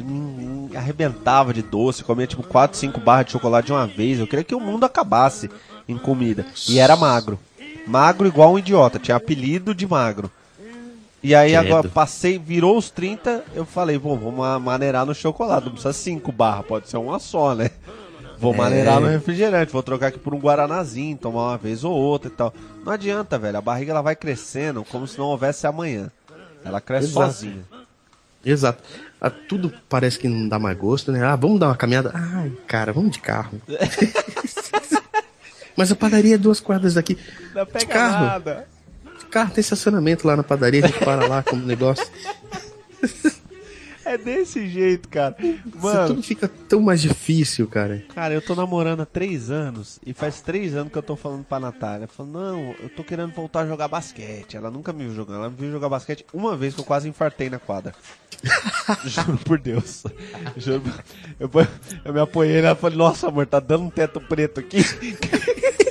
[0.75, 4.19] arrebentava de doce, comia tipo 4, 5 barras de chocolate de uma vez.
[4.19, 5.49] Eu queria que o mundo acabasse
[5.87, 6.45] em comida.
[6.69, 7.37] E era magro.
[7.85, 10.31] Magro igual um idiota, tinha apelido de magro.
[11.23, 11.65] E aí Credo.
[11.67, 15.93] agora passei, virou os 30, eu falei, bom, vamos ma- maneirar no chocolate, não precisa
[15.93, 17.71] 5 barras, pode ser uma só, né?
[18.37, 18.57] Vou É.
[18.57, 22.33] maneirar no refrigerante, vou trocar aqui por um guaranazinho, tomar uma vez ou outra e
[22.33, 22.53] tal.
[22.83, 26.11] Não adianta, velho, a barriga ela vai crescendo como se não houvesse amanhã.
[26.65, 27.25] Ela cresce Exato.
[27.31, 27.63] sozinha.
[28.43, 28.83] Exato.
[29.21, 31.23] Ah, tudo parece que não dá mais gosto, né?
[31.23, 32.11] Ah, vamos dar uma caminhada.
[32.13, 33.61] Ai, cara, vamos de carro.
[35.77, 37.17] Mas a padaria é duas quadras daqui.
[37.55, 38.39] Não De carro.
[38.41, 38.63] De
[39.33, 42.05] carro tem estacionamento lá na padaria, a gente para lá como negócio.
[44.05, 45.33] É desse jeito, cara.
[45.39, 48.03] Isso Mano, tudo fica tão mais difícil, cara.
[48.13, 51.45] cara, eu tô namorando há três anos e faz três anos que eu tô falando
[51.45, 52.05] pra Natália.
[52.05, 54.57] Falando, não, eu tô querendo voltar a jogar basquete.
[54.57, 55.37] Ela nunca me viu jogando.
[55.37, 57.95] Ela me viu jogar basquete uma vez que eu quase infartei na quadra.
[59.07, 60.03] Juro por Deus.
[60.57, 60.83] Juro.
[61.39, 61.49] Eu,
[62.03, 64.83] eu me apoiei nela e falei, nossa, amor, tá dando um teto preto aqui.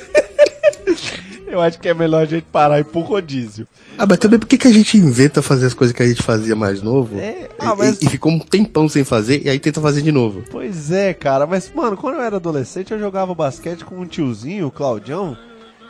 [1.52, 3.66] Eu acho que é melhor a gente parar e ir pro rodízio.
[3.98, 6.22] Ah, mas também por que, que a gente inventa fazer as coisas que a gente
[6.22, 7.18] fazia mais novo?
[7.18, 10.00] É, e, ah, mas- e- e ficou um tempão sem fazer e aí tenta fazer
[10.02, 10.42] de novo.
[10.50, 14.66] Pois é, cara, mas, mano, quando eu era adolescente, eu jogava basquete com um tiozinho,
[14.66, 15.36] o Claudião.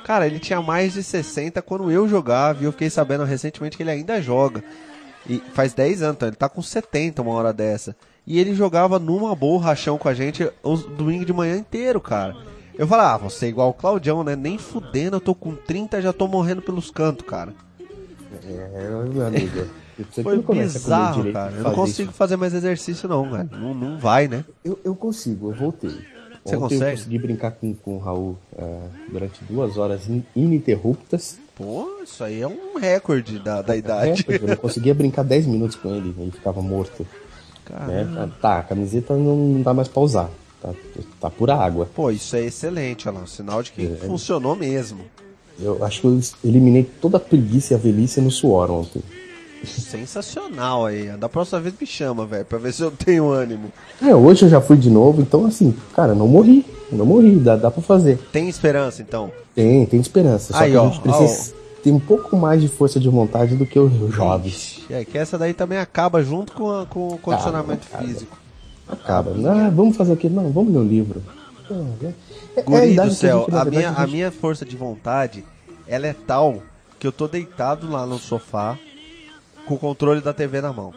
[0.05, 3.85] Cara, ele tinha mais de 60 quando eu jogava, e eu fiquei sabendo recentemente que
[3.85, 4.65] ele ainda joga.
[5.31, 7.95] E faz 10 anos, então ele tá com 70 uma hora dessa.
[8.27, 12.35] E ele jogava numa boa rachão com a gente os domingo de manhã inteiro, cara.
[12.79, 14.35] Eu falava, ah, você é igual o Claudião, né?
[14.35, 17.53] Nem fudendo, eu tô com 30 já tô morrendo pelos cantos, cara.
[18.45, 19.67] é, meu amigo.
[20.23, 21.53] Foi bizarro, direito cara.
[21.57, 22.17] Eu não consigo isso.
[22.19, 23.49] fazer mais exercício, não, velho.
[23.53, 24.45] Não, não vai, né?
[24.65, 25.91] Eu, eu consigo, eu voltei.
[26.45, 26.85] Você Ontem consegue?
[26.93, 31.39] eu consegui brincar com, com o Raul ah, durante duas horas in- ininterruptas.
[31.55, 34.25] Pô, isso aí é um recorde da, da É, idade.
[34.25, 37.07] porque eu não conseguia brincar 10 minutos com ele, ele ficava morto.
[37.87, 38.09] Né?
[38.17, 40.31] Ah, Tá, a camiseta não dá mais pra usar.
[40.63, 40.71] Tá,
[41.21, 41.89] tá pura água.
[41.95, 43.09] Pô, isso é excelente.
[43.09, 44.07] Um sinal de que É.
[44.07, 45.01] funcionou mesmo.
[45.61, 49.03] Eu acho que eu eliminei toda a preguiça e a velhice no suor ontem.
[49.65, 51.09] Sensacional aí.
[51.17, 53.73] Da próxima vez me chama, velho, pra ver se eu tenho ânimo.
[54.01, 56.65] É, hoje eu já fui de novo, então assim, cara, não morri.
[56.91, 58.19] Não morri, dá, dá pra fazer.
[58.33, 59.33] Tem esperança, então?
[59.55, 60.53] Tem, tem esperança.
[60.53, 63.57] Só Aí, que a ó, gente precisa ter um pouco mais de força de vontade
[63.57, 64.83] do que os jovens.
[64.91, 68.37] É, que essa daí também acaba junto com, a- com o condicionamento físico.
[68.93, 69.31] Acaba.
[69.51, 70.29] Ah, vamos fazer o quê?
[70.29, 71.23] Não, vamos ler um livro.
[71.71, 71.75] É,
[72.07, 72.15] é-
[72.57, 75.45] é a Guri do céu, gente, na a, verdade, minha, a minha força de vontade,
[75.87, 76.63] ela é tal
[76.99, 78.79] que eu tô deitado lá no sofá
[79.67, 80.93] com o controle da TV na mão.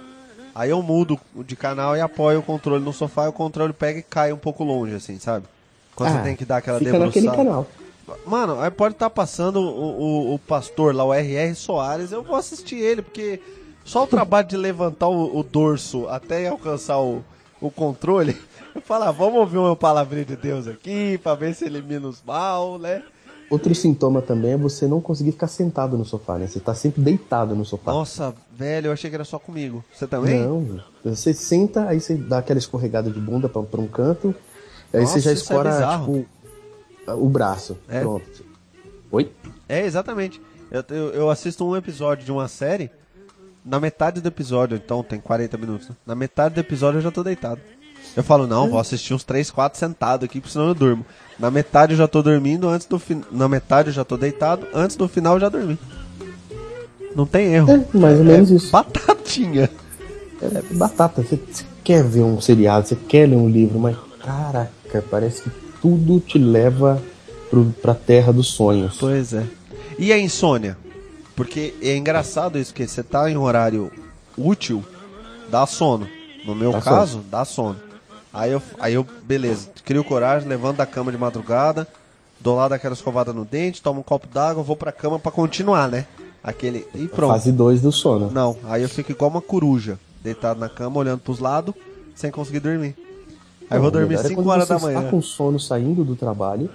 [0.54, 4.00] Aí eu mudo de canal e apoio o controle no sofá e o controle pega
[4.00, 5.46] e cai um pouco longe, assim, sabe?
[5.96, 7.26] Quando você Ah, tem que dar aquela Fica debruçada.
[7.26, 7.68] naquele canal.
[8.26, 11.56] Mano, aí pode estar passando o, o, o pastor lá, o R.R.
[11.56, 13.42] Soares, eu vou assistir ele, porque
[13.84, 17.24] só o trabalho de levantar o, o dorso até alcançar o,
[17.68, 18.38] o controle,
[18.76, 22.78] eu ah, vamos ouvir uma palavrinha de Deus aqui, pra ver se elimina os mal,
[22.78, 23.04] né?
[23.50, 26.48] Outro sintoma também é você não conseguir ficar sentado no sofá, né?
[26.48, 27.92] Você tá sempre deitado no sofá.
[27.92, 29.84] Nossa, velho, eu achei que era só comigo.
[29.94, 30.40] Você também?
[30.40, 34.34] Não, você senta, aí você dá aquela escorregada de bunda pra, pra um canto,
[34.92, 36.26] aí Nossa, você já é escora, bizarro.
[37.06, 37.78] tipo, o braço.
[37.88, 38.00] É.
[38.02, 38.46] Pronto.
[39.12, 39.32] Oi?
[39.70, 40.42] É, exatamente.
[40.72, 42.90] Eu, eu, eu assisto um episódio de uma série,
[43.66, 45.96] na metade do episódio, então tem 40 minutos, né?
[46.06, 47.60] Na metade do episódio eu já tô deitado.
[48.16, 51.06] Eu falo, não, vou assistir uns 3, 4 sentado aqui, porque senão eu durmo.
[51.40, 53.24] Na metade eu já tô dormindo, antes do fin...
[53.32, 55.78] Na metade eu já tô deitado, antes do final eu já dormi.
[57.16, 57.72] Não tem erro.
[57.72, 58.72] É, mais ou menos isso.
[58.72, 59.70] Batatinha.
[60.42, 61.24] É batata.
[61.24, 65.50] Você, você quer ver um seriado, você quer ler um livro, mas caraca, parece que
[65.82, 67.02] tudo te leva
[67.50, 68.98] pro, pra terra dos sonhos.
[69.00, 69.44] Pois é.
[69.98, 70.78] E a insônia?
[71.36, 73.92] Porque é engraçado isso, que você tá em horário
[74.38, 74.84] útil,
[75.50, 76.08] dá sono.
[76.46, 77.24] No meu Dá caso, sono.
[77.30, 77.76] dá sono.
[78.34, 81.88] Aí eu, aí eu, beleza, crio coragem, levanto da cama de madrugada,
[82.40, 85.90] dou lá daquela escovada no dente, tomo um copo d'água, vou pra cama pra continuar,
[85.90, 86.06] né?
[86.44, 86.88] Aquele.
[86.94, 87.32] E pronto.
[87.32, 88.30] Fase 2 do sono.
[88.32, 91.74] Não, aí eu fico igual uma coruja, deitado na cama, olhando pros lados,
[92.14, 92.96] sem conseguir dormir.
[93.70, 95.02] Aí eu vou dormir melhor é 5 quando horas você da manhã.
[95.02, 96.70] Tá com sono saindo do trabalho.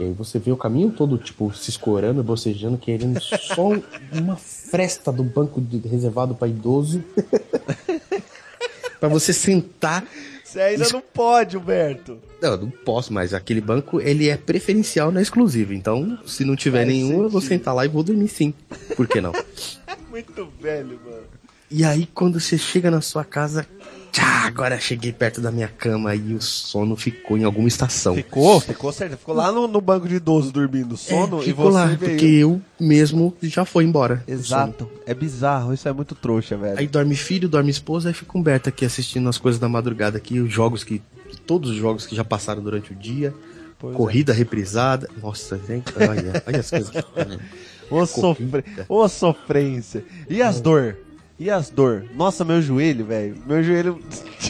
[0.00, 3.82] E aí você vê o caminho todo, tipo, se escorando, bocejando, querendo só um-
[4.12, 7.04] uma fresta do banco de- reservado pra idoso.
[8.98, 10.04] pra você sentar.
[10.42, 12.18] Você ainda não pode, Humberto.
[12.42, 15.72] Não, não posso, mas aquele banco, ele é preferencial, não é exclusivo.
[15.74, 17.58] Então, se não tiver Faz nenhum, eu vou sentido.
[17.58, 18.52] sentar lá e vou dormir sim.
[18.96, 19.32] Por que não?
[20.10, 21.22] Muito velho, mano.
[21.70, 23.64] E aí, quando você chega na sua casa,
[24.12, 28.14] tchá, agora cheguei perto da minha cama e o sono ficou em alguma estação.
[28.14, 29.16] Ficou, ficou certo.
[29.16, 31.98] Ficou lá no, no banco de idoso dormindo, sono, É, e ficou você lá, veio.
[31.98, 34.22] porque eu mesmo já foi embora.
[34.26, 34.90] Exato.
[35.06, 36.78] É bizarro, isso é muito trouxa, velho.
[36.78, 40.18] Aí dorme filho, dorme esposa, aí fica o Humberto aqui assistindo as coisas da madrugada
[40.18, 41.02] aqui, os jogos que.
[41.46, 43.32] Todos os jogos que já passaram durante o dia.
[43.78, 43.96] Pois é.
[43.96, 45.08] corrida reprisada.
[45.22, 46.92] Nossa, gente, olha, olha as coisas.
[47.90, 48.64] Ô, sofre...
[48.88, 50.04] Ô sofrência.
[50.28, 50.96] E as dor?
[51.40, 52.04] E as dor?
[52.14, 53.34] Nossa, meu joelho, velho.
[53.46, 53.98] Meu joelho.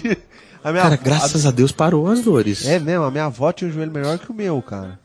[0.62, 2.66] a minha Cara, graças a Deus parou as dores.
[2.66, 4.98] É mesmo, a minha avó tinha um joelho melhor que o meu, cara.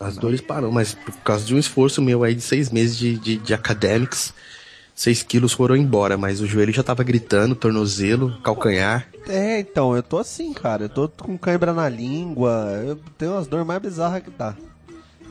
[0.00, 3.18] As dores parou, mas por causa de um esforço meu aí de seis meses de,
[3.18, 4.32] de, de academics,
[4.94, 9.06] seis quilos foram embora, mas o joelho já tava gritando, tornozelo, calcanhar.
[9.28, 10.84] É, então, eu tô assim, cara.
[10.84, 12.82] Eu tô com cãibra na língua.
[12.86, 14.56] Eu tenho umas dores mais bizarras que dá.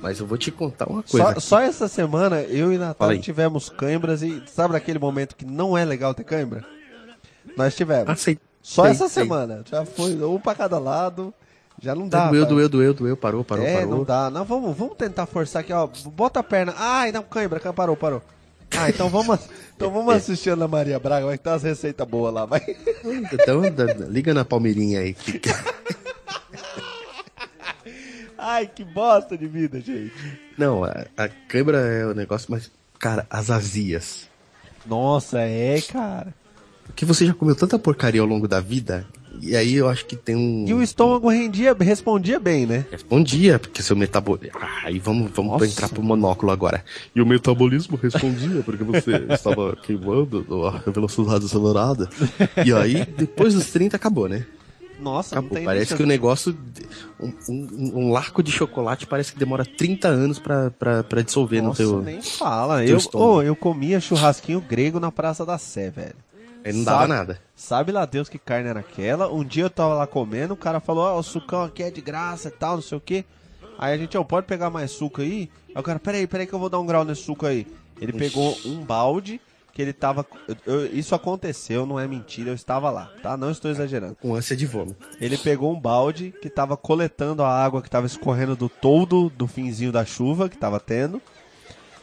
[0.01, 1.33] Mas eu vou te contar uma coisa.
[1.35, 5.77] Só, só essa semana, eu e Natália tivemos cãibras e sabe naquele momento que não
[5.77, 6.65] é legal ter cãibra?
[7.55, 8.09] Nós tivemos.
[8.09, 8.39] Ah, sei.
[8.61, 9.23] Só sei, essa sei.
[9.23, 9.63] semana.
[9.69, 11.33] Já foi um pra cada lado.
[11.81, 12.29] Já não dá.
[12.29, 13.89] doeu, doeu, doeu, doeu, parou, parou, é, parou.
[13.97, 14.29] não dá.
[14.29, 15.87] Não, vamos, vamos tentar forçar aqui, ó.
[16.07, 16.73] Bota a perna.
[16.77, 18.21] Ai, não, cãibra, cã- parou, parou.
[18.77, 19.37] Ah, então vamos,
[19.75, 22.61] então vamos assistir a Ana Maria Braga, vai ter umas receitas boas lá, vai.
[23.33, 23.61] Então,
[24.09, 25.13] liga na Palmeirinha aí.
[25.13, 25.41] que-
[28.43, 30.11] Ai, que bosta de vida, gente.
[30.57, 34.27] Não, a, a câimbra é o negócio, mas, cara, as azias.
[34.83, 36.33] Nossa, é, cara.
[36.85, 39.05] Porque você já comeu tanta porcaria ao longo da vida,
[39.39, 40.65] e aí eu acho que tem um.
[40.67, 42.85] E o estômago rendia, respondia bem, né?
[42.91, 44.59] Respondia, porque seu metabolismo.
[44.59, 45.65] Ah, aí vamos, vamos Nossa.
[45.65, 46.83] entrar pro monóculo agora.
[47.15, 52.09] E o metabolismo respondia, porque você estava queimando a velocidade acelerada.
[52.65, 54.45] E aí, depois dos 30, acabou, né?
[55.01, 55.57] Nossa, não Acabou.
[55.57, 56.57] tem Parece que o negócio.
[57.19, 61.61] Um, um, um larco de chocolate parece que demora 30 anos pra, pra, pra dissolver
[61.61, 62.01] Nossa, no teu.
[62.01, 62.85] nem fala.
[62.85, 66.15] teu Eu, oh, eu comia churrasquinho grego na Praça da Sé, velho.
[66.63, 67.41] Aí não dava Sabe- nada.
[67.55, 69.31] Sabe lá Deus que carne era aquela?
[69.31, 72.01] Um dia eu tava lá comendo, o cara falou, ó, o sucão aqui é de
[72.01, 73.25] graça e tal, não sei o que.
[73.79, 75.49] Aí a gente, ó, pode pegar mais suco aí?
[75.69, 77.65] Aí o cara, peraí, peraí que eu vou dar um grau nesse suco aí.
[77.99, 79.41] Ele pegou um balde
[79.73, 80.25] que ele tava.
[80.47, 83.37] eu- eu- isso aconteceu, não é mentira, eu estava lá, tá?
[83.37, 84.15] Não estou exagerando.
[84.21, 85.07] Com ânsia de vômito.
[85.19, 89.47] Ele pegou um balde que tava coletando a água que tava escorrendo do toldo do
[89.47, 91.21] finzinho da chuva que tava tendo.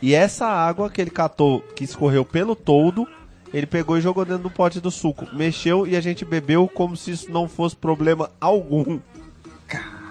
[0.01, 3.07] E essa água que ele catou, que escorreu pelo toldo,
[3.53, 5.27] ele pegou e jogou dentro do pote do suco.
[5.35, 9.01] Mexeu e a gente bebeu como se isso não fosse problema algum.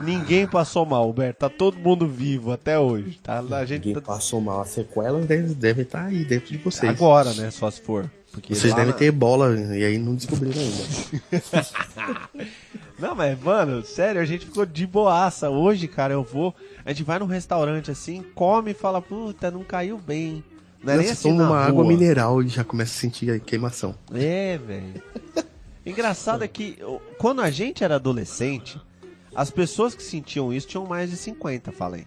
[0.02, 1.40] Ninguém passou mal, Humberto.
[1.40, 3.20] Tá todo mundo vivo até hoje.
[3.24, 3.40] Tá?
[3.40, 4.14] A gente Ninguém tá...
[4.14, 4.62] passou mal.
[4.62, 6.92] As sequelas devem deve estar aí dentro de vocês.
[6.92, 7.50] Agora, né?
[7.52, 8.10] Só se for.
[8.32, 11.68] Porque Vocês devem na- ter ebola e aí não descobriram ainda.
[13.00, 15.52] Não, mas, mano, sério, a gente ficou de boaça.
[15.52, 16.54] Hoje, cara, eu vou.
[16.84, 20.44] A gente vai num restaurante assim, come e fala, puta, não caiu bem.
[20.84, 21.66] Não é nem assim toma uma rua.
[21.68, 23.94] água mineral e já começa a sentir a queimação.
[24.12, 25.02] É, velho.
[25.86, 26.80] Engraçado é que
[27.20, 28.82] quando a gente era adolescente,
[29.38, 32.06] as pessoas que sentiam isso tinham mais de 50, falei.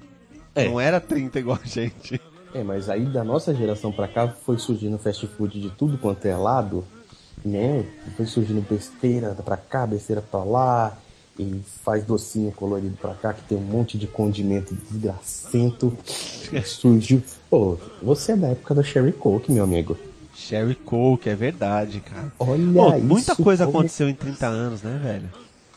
[0.54, 0.68] É.
[0.68, 2.20] Não era 30 igual a gente.
[2.52, 6.26] É, mas aí da nossa geração pra cá foi surgindo fast food de tudo quanto
[6.26, 6.84] é lado,
[7.44, 7.86] né?
[8.16, 10.98] Foi surgindo besteira pra cá, besteira pra lá,
[11.38, 15.96] e faz docinho colorido pra cá, que tem um monte de condimento desgracento.
[16.66, 17.22] Surgiu.
[17.48, 19.96] Pô, você é da época da Sherry Coke, meu amigo.
[20.34, 22.32] Sherry Coke, é verdade, cara.
[22.38, 25.28] Olha Pô, muita coisa como- aconteceu em 30 anos, né, velho?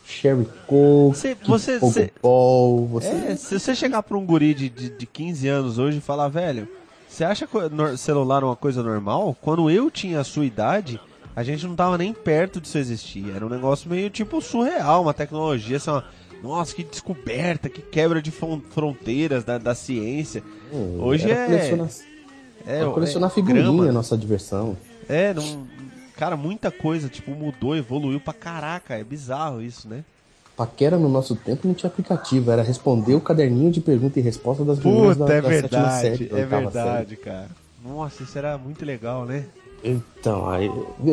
[0.06, 3.08] Sherry Coke, Você- você- Pogo você- Ball, você...
[3.08, 6.28] É, se você chegar pra um guri de, de, de 15 anos hoje e falar,
[6.28, 6.68] velho,
[7.08, 7.48] você acha
[7.96, 9.36] celular uma coisa normal?
[9.40, 11.00] Quando eu tinha a sua idade,
[11.34, 13.32] a gente não tava nem perto disso existir.
[13.34, 16.04] Era um negócio meio tipo surreal, uma tecnologia, assim, uma,
[16.42, 20.42] nossa, que descoberta, que quebra de fron- fronteiras da, da ciência.
[20.72, 21.88] Hum, Hoje é- Colecionar,
[22.66, 23.92] É, colecionar é figurinha, grama.
[23.92, 24.76] nossa diversão.
[25.08, 25.66] É, não,
[26.16, 28.94] cara, muita coisa, tipo, mudou, evoluiu pra caraca.
[28.94, 30.04] É bizarro isso, né?
[30.56, 34.64] Paquera no nosso tempo não tinha aplicativo, era responder o caderninho de pergunta e resposta
[34.64, 37.16] das meninas da, é da verdade, série, é verdade, série.
[37.16, 37.50] cara.
[37.82, 39.46] Nossa, isso era muito legal, né?
[39.82, 40.70] Então, aí,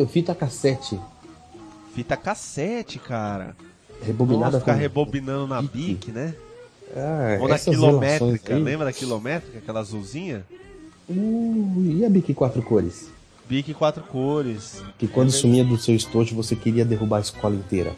[0.08, 0.98] fita cassete.
[1.92, 3.56] Fita cassete, cara.
[4.00, 6.34] Rebobinada Nossa, ficar rebobinando na bic, né?
[6.96, 10.44] Ah, Ou na quilométrica, lembra da quilométrica, aquela azulzinha?
[11.08, 13.10] Uh, e a bic quatro cores?
[13.52, 14.82] Bic quatro cores.
[14.96, 17.94] Que quando é sumia do seu estojo você queria derrubar a escola inteira.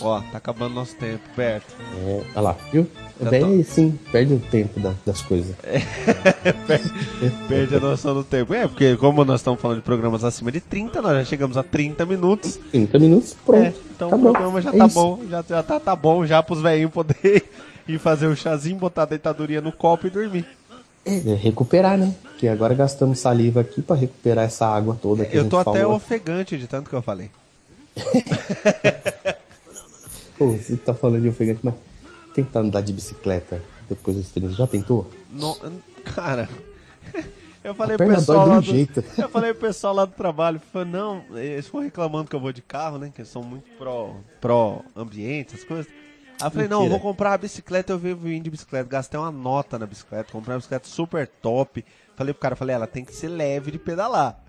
[0.00, 1.72] Ó, tá acabando nosso tempo, Berto.
[2.04, 2.88] É, olha lá, viu?
[3.22, 3.62] Já tô...
[3.62, 5.54] sim, perde o tempo da, das coisas.
[5.62, 5.78] É,
[6.66, 6.92] perde,
[7.46, 8.52] perde a noção do tempo.
[8.52, 11.62] É, porque como nós estamos falando de programas acima de 30, nós já chegamos a
[11.62, 12.58] 30 minutos.
[12.72, 13.62] 30 minutos, pronto.
[13.62, 16.42] É, então tá o programa já é tá bom, já, já tá, tá bom já
[16.42, 17.42] pros velhinhos poderem
[17.86, 20.44] ir fazer o um chazinho, botar a deitaduria no copo e dormir.
[21.06, 22.12] É, recuperar, né?
[22.36, 25.94] Que agora gastamos saliva aqui para recuperar essa água toda que Eu tô até falou.
[25.94, 27.30] ofegante de tanto que eu falei.
[30.36, 31.74] Pô, você tá falando de ofegante, mas
[32.34, 35.10] tentar andar de bicicleta depois dos treinos, já tentou?
[35.30, 35.56] No,
[36.04, 36.48] cara,
[37.64, 39.02] eu falei pro pessoal lá do, jeito.
[39.16, 42.52] eu falei pro pessoal lá do trabalho, falei, não, eles foram reclamando que eu vou
[42.52, 45.86] de carro, né, que são muito pró, pró ambiente, essas coisas.
[46.40, 46.68] Aí eu falei, Mentira.
[46.68, 50.32] não, eu vou comprar a bicicleta, eu vim de bicicleta, gastei uma nota na bicicleta,
[50.32, 51.84] comprei uma bicicleta super top.
[52.14, 54.42] Falei pro cara, falei, ela tem que ser leve de pedalar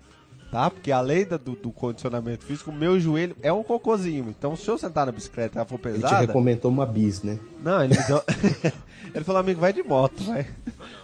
[0.50, 0.70] tá?
[0.70, 4.26] Porque além do, do condicionamento físico, o meu joelho é um cocôzinho.
[4.28, 6.06] Então, se eu sentar na bicicleta e ela for pesada...
[6.06, 7.38] Ele te recomendou uma bis, né?
[7.62, 8.22] Não, ele me deu...
[9.14, 10.46] ele falou, amigo, vai de moto, vai.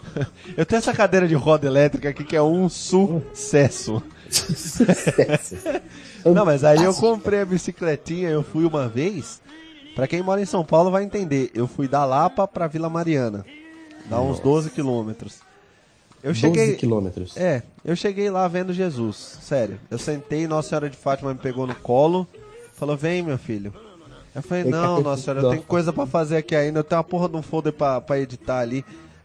[0.57, 4.01] eu tenho essa cadeira de roda elétrica aqui que é um sucesso.
[4.29, 5.55] sucesso.
[6.25, 9.43] Não, mas aí eu comprei a bicicletinha, eu fui uma vez...
[9.95, 11.49] Pra quem mora em São Paulo vai entender.
[11.53, 13.45] Eu fui da Lapa pra Vila Mariana.
[14.09, 15.39] Dá uns 12 quilômetros.
[16.21, 17.37] Eu cheguei, 12 quilômetros.
[17.37, 19.79] É, eu cheguei lá vendo Jesus, sério.
[19.89, 22.27] Eu sentei, Nossa Senhora de Fátima me pegou no colo,
[22.73, 23.73] falou: Vem, meu filho.
[24.33, 27.03] Eu falei: Não, Nossa Senhora, eu tenho coisa para fazer aqui ainda, eu tenho uma
[27.03, 28.83] porra de um folder pra, pra editar ali.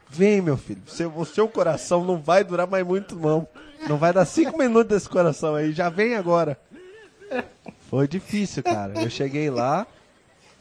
[0.08, 3.46] Vem, meu filho, seu, o seu coração não vai durar mais muito, não.
[3.88, 6.58] Não vai dar cinco minutos desse coração aí, já vem agora.
[7.88, 9.00] Foi difícil, cara.
[9.00, 9.86] Eu cheguei lá.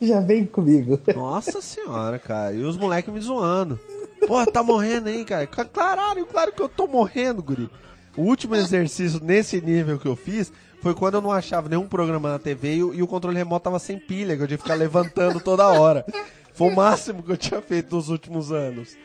[0.01, 0.99] Já vem comigo.
[1.15, 2.53] Nossa senhora, cara.
[2.53, 3.79] E os moleques me zoando.
[4.25, 5.47] Porra, tá morrendo aí, cara.
[5.47, 7.69] Claro, claro que eu tô morrendo, guri.
[8.15, 12.29] O último exercício nesse nível que eu fiz foi quando eu não achava nenhum programa
[12.29, 14.75] na TV e, e o controle remoto tava sem pilha, que eu tinha que ficar
[14.75, 16.05] levantando toda hora.
[16.53, 18.97] Foi o máximo que eu tinha feito nos últimos anos.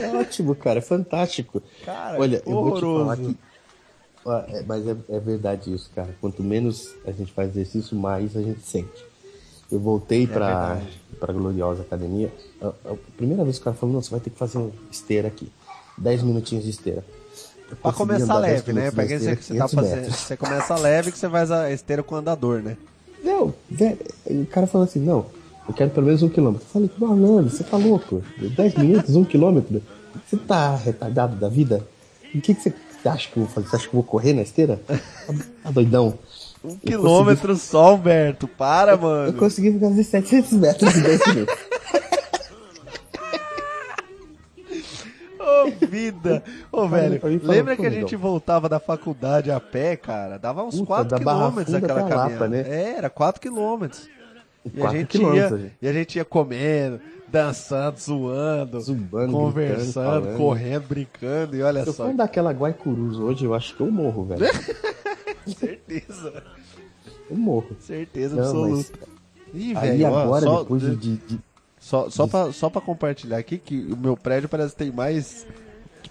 [0.00, 1.62] É ótimo, cara, é fantástico.
[1.84, 3.36] Cara, Olha, eu vou te falar que.
[4.48, 6.14] É, mas é, é, verdade isso, cara.
[6.20, 9.04] Quanto menos a gente faz exercício, mais a gente sente.
[9.72, 10.80] Eu voltei é pra,
[11.18, 12.30] pra Gloriosa Academia.
[12.60, 15.28] A, a, primeira vez que o cara falou: não, você vai ter que fazer esteira
[15.28, 15.50] aqui.
[15.96, 17.02] 10 minutinhos de esteira.
[17.80, 18.90] Pra começar leve, né?
[18.90, 22.14] Pra que você, você, tá fazendo, você começa leve que você faz a esteira com
[22.14, 22.76] o andador, né?
[23.24, 25.24] Não, velho, o cara falou assim, não,
[25.66, 26.66] eu quero pelo menos um quilômetro.
[26.66, 28.22] Eu falei, malandro, você tá louco?
[28.38, 29.82] 10 minutos, um quilômetro?
[30.26, 31.86] Você tá retardado da vida?
[32.34, 32.74] O que, que você
[33.08, 33.68] acha que eu vou fazer?
[33.68, 34.80] Você acha que eu vou correr na esteira?
[35.24, 35.32] Tá,
[35.62, 36.18] tá doidão?
[36.64, 37.70] Um quilômetro consegui...
[37.70, 39.28] só, Humberto, para, mano.
[39.28, 41.54] Eu consegui fazer 700 metros em 10 minutos.
[45.92, 46.42] vida.
[46.70, 50.38] Ô, velho, lembra que a gente voltava da faculdade a pé, cara?
[50.38, 52.48] Dava uns 4 quilômetros aquela caminhada.
[52.48, 52.64] né?
[52.66, 54.08] É, era 4 quilômetros.
[54.74, 60.84] E a, gente ia, e a gente ia comendo, dançando, zoando, Zumbando, conversando, gritando, correndo,
[60.86, 61.92] brincando, e olha Se só.
[61.92, 64.46] Se eu for daquela Guaicurus hoje, eu acho que eu morro, velho.
[65.46, 66.42] Certeza.
[67.30, 67.76] Eu morro.
[67.80, 68.98] Certeza Não, absoluta.
[69.00, 69.62] Mas...
[69.62, 71.40] Ih, velho, Aí agora, ó, depois de, de, de
[71.78, 75.44] só, só, pra, só pra compartilhar aqui que o meu prédio parece que tem mais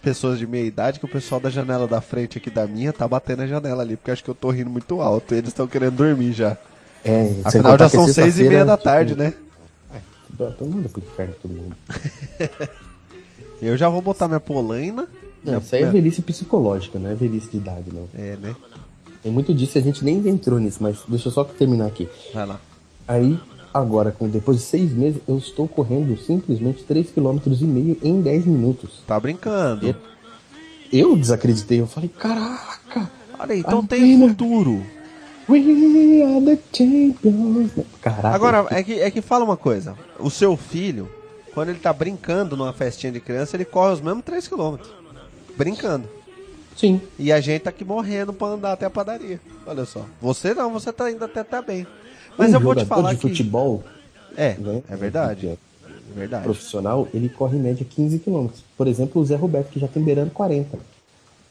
[0.01, 3.07] pessoas de meia idade que o pessoal da janela da frente aqui da minha tá
[3.07, 5.33] batendo a janela ali, porque acho que eu tô rindo muito alto.
[5.33, 6.57] E eles estão querendo dormir já.
[7.05, 9.23] É, Afinal já são seis e meia da tipo, tarde, tipo...
[9.23, 9.33] né?
[9.93, 11.75] É, todo mundo pro inferno, todo mundo.
[13.61, 15.07] eu já vou botar minha polaina.
[15.43, 18.07] Não, isso aí é velhice psicológica, não é velhice de idade, não.
[18.13, 18.55] É, né?
[19.21, 22.09] Tem muito disso, a gente nem entrou nisso, mas deixa eu só terminar aqui.
[22.33, 22.59] Vai lá.
[23.07, 23.39] Aí,
[23.73, 29.01] Agora, depois de seis meses, eu estou correndo simplesmente 3,5 km em 10 minutos.
[29.07, 29.87] Tá brincando.
[29.87, 29.95] Eu,
[30.91, 33.09] eu desacreditei, eu falei, caraca!
[33.39, 34.83] Olha aí, então tem futuro.
[35.49, 37.71] We are the champions.
[38.01, 38.35] Caraca.
[38.35, 39.95] Agora, é que, é que fala uma coisa.
[40.19, 41.09] O seu filho,
[41.53, 44.75] quando ele tá brincando numa festinha de criança, ele corre os mesmos 3 km.
[45.57, 46.09] Brincando.
[46.81, 46.99] Sim.
[47.19, 49.39] E a gente tá aqui morrendo pra andar até a padaria.
[49.67, 50.03] Olha só.
[50.19, 51.85] Você não, você tá indo até tá bem.
[52.35, 53.29] Mas um eu vou te falar de que...
[53.29, 53.83] futebol,
[54.35, 55.47] é, né, é verdade.
[55.47, 55.57] É
[56.15, 56.43] verdade.
[56.43, 58.47] Profissional, ele corre em média 15 km.
[58.75, 60.79] Por exemplo, o Zé Roberto, que já tem beirando 40.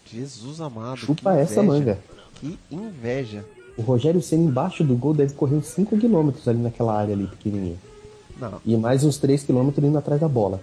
[0.05, 0.97] Jesus amado.
[0.97, 1.97] Chupa essa manga.
[2.35, 3.45] Que inveja.
[3.77, 7.29] O Rogério Senna embaixo do gol deve correr uns 5 km ali naquela área ali
[7.29, 7.77] pequenininha.
[8.37, 8.61] Não.
[8.67, 10.61] E mais uns 3 km indo atrás da bola.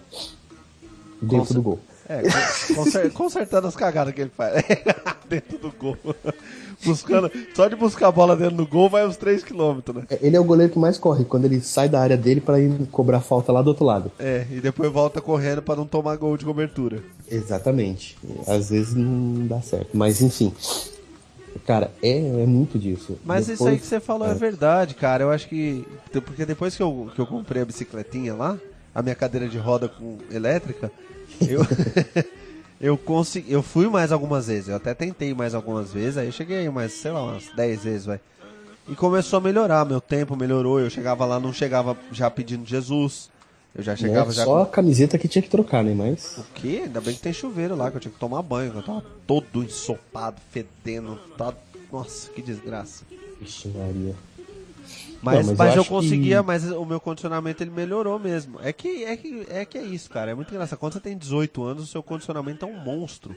[1.22, 1.80] Dentro do gol.
[2.10, 4.64] É, consertando as cagadas que ele faz.
[5.28, 5.98] dentro do gol.
[6.84, 10.04] Buscando, só de buscar a bola dentro do gol vai uns 3km, né?
[10.10, 12.60] É, ele é o goleiro que mais corre, quando ele sai da área dele para
[12.60, 14.12] ir cobrar falta lá do outro lado.
[14.20, 17.04] É, e depois volta correndo para não tomar gol de cobertura.
[17.30, 18.18] Exatamente.
[18.46, 20.54] Às vezes não dá certo, mas enfim.
[21.66, 23.18] Cara, é, é muito disso.
[23.26, 23.60] Mas depois...
[23.60, 24.32] isso aí que você falou é.
[24.32, 24.34] é.
[24.36, 25.24] verdade, cara.
[25.24, 25.86] Eu acho que.
[26.12, 28.58] Porque depois que eu, que eu comprei a bicicletinha lá,
[28.94, 30.92] a minha cadeira de roda com elétrica,
[31.42, 31.62] eu.
[32.80, 33.52] eu consegui.
[33.52, 34.70] Eu fui mais algumas vezes.
[34.70, 36.18] Eu até tentei mais algumas vezes.
[36.18, 38.20] Aí eu cheguei mais, sei lá, umas 10 vezes, vai.
[38.88, 39.86] E começou a melhorar.
[39.86, 40.80] Meu tempo melhorou.
[40.80, 43.30] Eu chegava lá, não chegava já pedindo Jesus.
[43.76, 44.44] Eu já chegava é, já.
[44.44, 45.94] Só a camiseta que tinha que trocar, né?
[45.94, 46.38] Mas.
[46.38, 46.82] O quê?
[46.86, 49.04] Ainda bem que tem chuveiro lá, que eu tinha que tomar banho, que eu tava
[49.28, 51.20] todo ensopado, fedendo.
[51.38, 51.54] Tá...
[51.92, 53.04] Nossa, que desgraça.
[53.40, 54.16] Vixe, Maria.
[55.22, 56.48] Mas, não, mas, mas eu, eu conseguia, que...
[56.48, 58.60] mas o meu condicionamento ele melhorou mesmo.
[58.62, 60.32] É que, é que é que é isso, cara.
[60.32, 60.78] É muito engraçado.
[60.80, 63.36] Quando você tem 18 anos, o seu condicionamento é um monstro.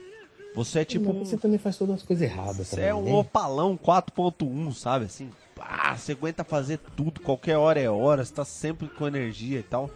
[0.54, 1.12] Você é tipo.
[1.12, 2.68] Não, você também faz todas as coisas erradas.
[2.68, 3.12] Você também, é um né?
[3.12, 5.04] opalão 4.1, sabe?
[5.06, 9.60] Assim, pá, você aguenta fazer tudo, qualquer hora é hora, você tá sempre com energia
[9.60, 9.90] e tal.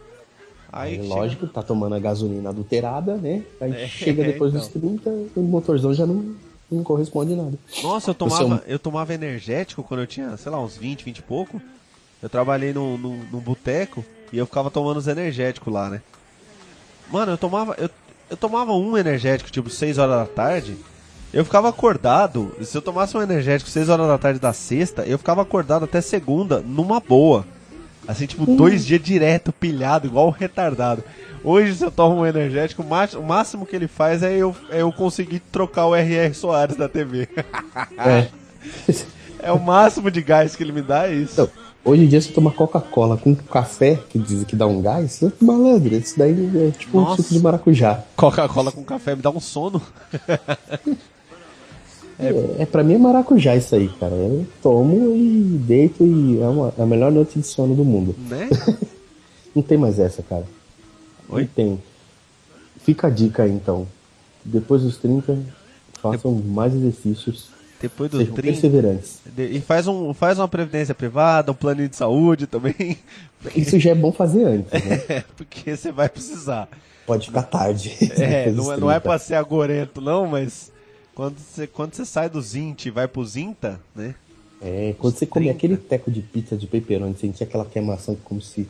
[0.71, 3.43] Aí, Aí lógico, tá tomando a gasolina adulterada, né?
[3.61, 4.61] Aí é, chega depois então.
[4.61, 6.35] dos 30, o motorzão já não,
[6.71, 7.57] não corresponde nada.
[7.83, 11.21] Nossa, eu tomava, eu tomava energético quando eu tinha, sei lá, uns 20, 20 e
[11.21, 11.61] pouco.
[12.25, 14.03] Eu trabalhei num, num, num boteco
[14.33, 16.01] e eu ficava tomando os energéticos lá, né?
[17.11, 17.75] Mano, eu tomava.
[17.77, 17.87] Eu,
[18.31, 20.75] eu tomava um energético, tipo, 6 horas da tarde.
[21.31, 22.51] Eu ficava acordado.
[22.63, 26.01] Se eu tomasse um energético 6 horas da tarde da sexta, eu ficava acordado até
[26.01, 27.45] segunda, numa boa.
[28.07, 28.55] Assim, tipo, uhum.
[28.55, 31.03] dois dias direto, pilhado, igual um retardado.
[31.43, 34.91] Hoje, se eu tomo um energético, o máximo que ele faz é eu, é eu
[34.91, 37.29] conseguir trocar o RR Soares da TV.
[37.99, 38.29] É.
[39.45, 41.33] é o máximo de gás que ele me dá, é isso.
[41.33, 41.49] Então,
[41.83, 45.31] hoje em dia, se toma Coca-Cola com café, que diz que dá um gás, é
[45.39, 45.95] malandro.
[45.95, 46.33] Isso daí
[46.67, 47.13] é tipo Nossa.
[47.13, 48.03] um suco de maracujá.
[48.15, 49.81] Coca-Cola com café me dá um sono.
[52.17, 54.13] É, é, pra mim é maracujá isso aí, cara.
[54.15, 58.15] Eu tomo e deito e é, uma, é a melhor noite de sono do mundo.
[58.29, 58.47] Né?
[59.53, 60.45] Não tem mais essa, cara.
[61.27, 61.41] Oi?
[61.41, 61.83] Não tem.
[62.79, 63.85] Fica a dica aí, então.
[64.45, 65.37] Depois dos 30,
[66.01, 67.49] façam mais exercícios.
[67.81, 68.41] Depois dos 30.
[68.41, 69.19] Perseverantes.
[69.37, 72.97] E faz, um, faz uma previdência privada, um plano de saúde também.
[73.55, 75.03] Isso já é bom fazer antes, né?
[75.09, 76.69] É, porque você vai precisar.
[77.05, 77.95] Pode ficar tarde.
[78.17, 80.71] É, não, é, não é pra ser agorento, não, mas
[81.13, 84.15] quando você, quando você sai do Zint e vai pro Zinta, né?
[84.61, 88.67] É, quando você come aquele teco de pizza de pepperoni, sentir aquela queimação como se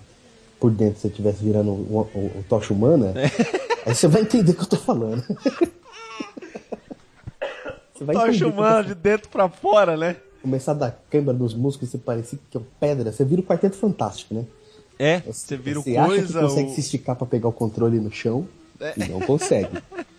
[0.60, 3.26] por dentro você estivesse virando o, o, o tocha humana, é.
[3.86, 5.24] aí você vai entender o que eu tô falando.
[7.96, 10.18] Você vai tocha humana de dentro pra fora, né?
[10.42, 13.12] Começar a dar câimbra nos músculos, você parecia que é pedra.
[13.12, 14.46] Você vira o quarteto fantástico, né?
[15.00, 16.06] É, você vira você coisa...
[16.06, 16.76] Você acha que consegue ou...
[16.76, 18.48] se esticar pra pegar o controle no chão
[18.80, 18.94] é.
[18.98, 19.82] e não consegue.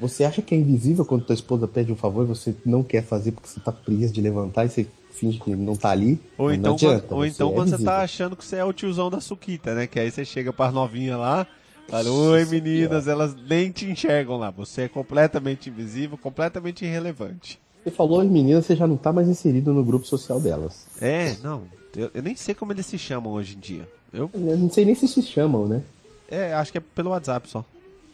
[0.00, 3.02] Você acha que é invisível quando tua esposa pede um favor e você não quer
[3.02, 6.20] fazer porque você tá preso de levantar e você finge que não tá ali?
[6.38, 8.72] Ou então, adianta, quando, ou então é quando você tá achando que você é o
[8.72, 9.88] tiozão da suquita, né?
[9.88, 11.48] Que aí você chega para novinha lá,
[11.88, 14.50] fala, oi meninas, elas nem te enxergam lá.
[14.50, 17.58] Você é completamente invisível, completamente irrelevante.
[17.82, 20.86] Você falou em meninas, você já não tá mais inserido no grupo social delas.
[21.00, 21.62] É, não.
[21.96, 23.88] Eu, eu nem sei como eles se chamam hoje em dia.
[24.12, 24.30] Eu...
[24.34, 25.82] eu não sei nem se se chamam, né?
[26.30, 27.64] É, acho que é pelo WhatsApp só.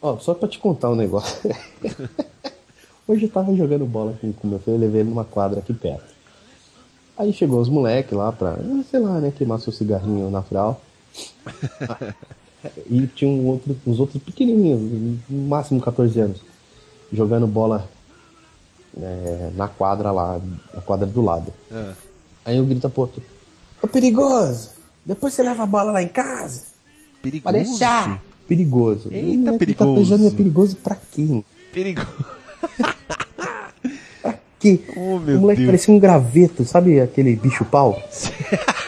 [0.01, 1.51] Ó, só pra te contar um negócio.
[3.07, 5.73] Hoje eu tava jogando bola com, com meu filho, eu levei ele numa quadra aqui
[5.73, 6.15] perto.
[7.17, 8.57] Aí chegou os moleques lá pra,
[8.89, 10.81] sei lá, né, queimar seu cigarrinho natural.
[12.89, 14.81] e tinha um outro, uns outros pequenininhos,
[15.29, 16.41] no máximo 14 anos,
[17.11, 17.89] jogando bola
[18.97, 20.39] é, na quadra lá,
[20.73, 21.53] na quadra do lado.
[21.71, 21.93] É.
[22.45, 23.21] Aí eu grito pro outro,
[23.81, 24.71] ô perigoso,
[25.05, 26.63] depois você leva a bola lá em casa.
[27.21, 27.43] Perigoso?
[27.43, 29.09] Pra deixar perigoso.
[29.11, 30.17] Eita, é perigoso.
[30.17, 31.43] Tá é perigoso pra quem?
[31.73, 32.25] Perigoso.
[34.21, 34.79] pra quê?
[34.95, 35.67] Oh, meu o moleque Deus.
[35.67, 38.01] parecia um graveto, sabe aquele bicho-pau?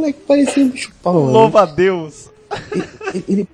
[0.00, 1.26] moleque parecia um bicho-pau.
[1.26, 2.30] Louva a Deus.
[3.14, 3.48] Ele, ele,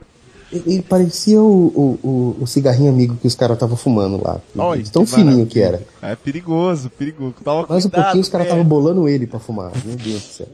[0.52, 4.40] ele, parecia o, o, o, cigarrinho amigo que os caras estavam fumando lá.
[4.56, 5.50] Oi, tão que fininho maravilha.
[5.50, 5.82] que era.
[6.00, 7.34] É perigoso, perigoso.
[7.44, 9.72] Tava Mais um pouquinho os caras estavam bolando ele pra fumar.
[9.84, 10.48] Meu Deus do céu.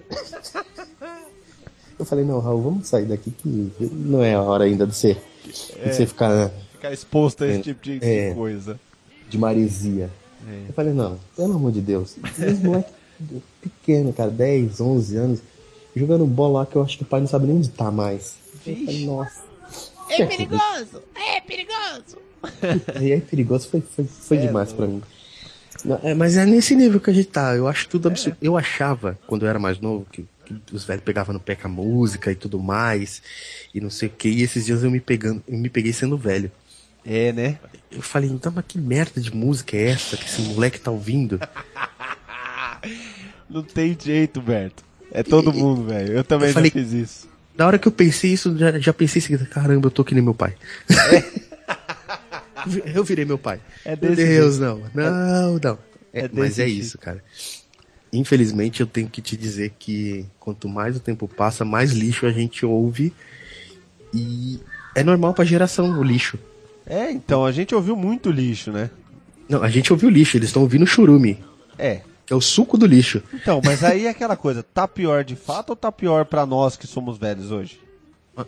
[1.98, 5.16] Eu falei, não, Raul, vamos sair daqui que não é a hora ainda de você,
[5.78, 6.50] é, de você ficar.
[6.72, 8.80] Ficar exposto a esse é, tipo de, é, coisa.
[9.28, 10.10] De maresia.
[10.48, 10.68] É.
[10.68, 12.16] Eu falei, não, pelo amor de Deus.
[12.40, 12.90] Esse moleque
[13.60, 15.40] pequeno, cara, 10, 11 anos,
[15.94, 18.36] jogando bola lá que eu acho que o pai não sabe nem onde tá mais.
[18.64, 19.42] Falei, nossa.
[20.08, 21.02] É perigoso!
[21.14, 22.18] É perigoso!
[23.00, 25.02] e aí, perigoso foi, foi, foi é, demais para mim.
[26.02, 27.54] É, mas é nesse nível que a gente tá.
[27.54, 28.36] Eu acho tudo absurdo.
[28.40, 30.26] Eu achava, quando eu era mais novo, que
[30.72, 33.22] os velhos pegavam no pé com a música e tudo mais,
[33.74, 36.16] e não sei o que, e esses dias eu me, pegando, eu me peguei sendo
[36.16, 36.50] velho.
[37.04, 37.58] É, né?
[37.90, 41.40] Eu falei, então, mas que merda de música é essa que esse moleque tá ouvindo?
[43.50, 44.84] não tem jeito, Berto.
[45.12, 46.14] É todo mundo, velho.
[46.14, 47.28] Eu também eu falei, fiz isso.
[47.56, 50.14] Na hora que eu pensei isso, já, já pensei em seguida, caramba, eu tô que
[50.14, 50.54] nem meu pai.
[50.88, 51.22] É.
[52.96, 53.60] eu virei meu pai.
[53.84, 54.64] É meu Deus, jeito.
[54.64, 54.82] não.
[54.94, 55.78] Não, não.
[56.12, 57.22] É, é mas é isso, cara.
[58.10, 62.32] Infelizmente, eu tenho que te dizer que quanto mais o tempo passa, mais lixo a
[62.32, 63.12] gente ouve.
[64.14, 64.60] E
[64.94, 66.38] é normal pra geração o lixo.
[66.86, 68.90] É, então, a gente ouviu muito lixo, né?
[69.48, 71.38] Não, a gente ouviu lixo, eles estão ouvindo churume.
[71.78, 72.00] É.
[72.32, 73.22] É o suco do lixo.
[73.34, 76.78] Então, mas aí é aquela coisa, tá pior de fato ou tá pior para nós
[76.78, 77.78] que somos velhos hoje?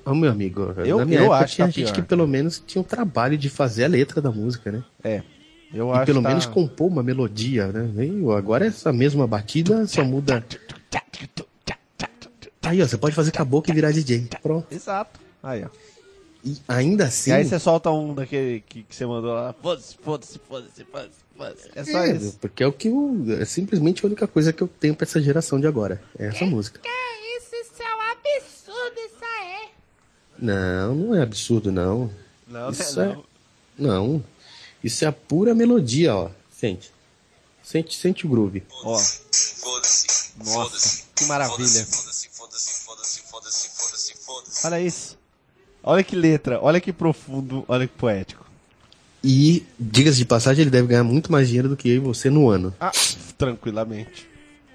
[0.06, 1.94] Ô, meu amigo, eu, na minha eu época acho tinha tá gente pior.
[1.94, 4.82] que pelo menos tinha o trabalho de fazer a letra da música, né?
[5.04, 5.22] É.
[5.70, 6.30] Eu e acho pelo tá...
[6.30, 8.06] menos compor uma melodia, né?
[8.06, 10.42] E agora essa mesma batida só muda.
[12.62, 14.30] Aí, ó, você pode fazer com a boca e virar DJ.
[14.42, 14.66] Pronto.
[14.74, 15.20] Exato.
[15.42, 15.68] Aí, ó.
[16.42, 17.32] E ainda assim.
[17.32, 19.54] E aí você solta um daquele que, que você mandou lá.
[19.60, 21.23] Foda-se, foda-se, foda-se, foda-se.
[21.74, 22.38] É só é, isso.
[22.40, 25.20] Porque é o que eu, É simplesmente a única coisa que eu tenho pra essa
[25.20, 26.02] geração de agora.
[26.18, 26.78] É essa música.
[26.80, 27.54] Que é isso?
[27.54, 29.68] Isso é um absurdo, isso é.
[30.38, 32.10] Não, não é absurdo, não.
[32.46, 33.24] Não, isso é, não.
[33.76, 34.24] Não.
[34.82, 36.30] Isso é a pura melodia, ó.
[36.50, 36.92] Sente.
[37.62, 38.62] Sente, sente o groove.
[38.84, 38.98] Ó.
[38.98, 40.32] Foda-se.
[40.44, 41.58] Nossa, que maravilha.
[41.86, 44.66] Foda-se, foda-se, foda-se, foda-se, foda-se, foda-se.
[44.66, 45.18] Olha isso.
[45.82, 48.43] Olha que letra, olha que profundo, olha que poético.
[49.26, 52.28] E, diga-se de passagem, ele deve ganhar muito mais dinheiro do que eu e você
[52.28, 52.74] no ano.
[52.78, 52.92] Ah,
[53.38, 54.28] tranquilamente.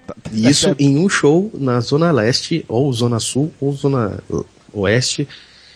[0.04, 4.18] Tá, tá Isso em um show na Zona Leste, ou Zona Sul, ou Zona
[4.72, 5.28] Oeste.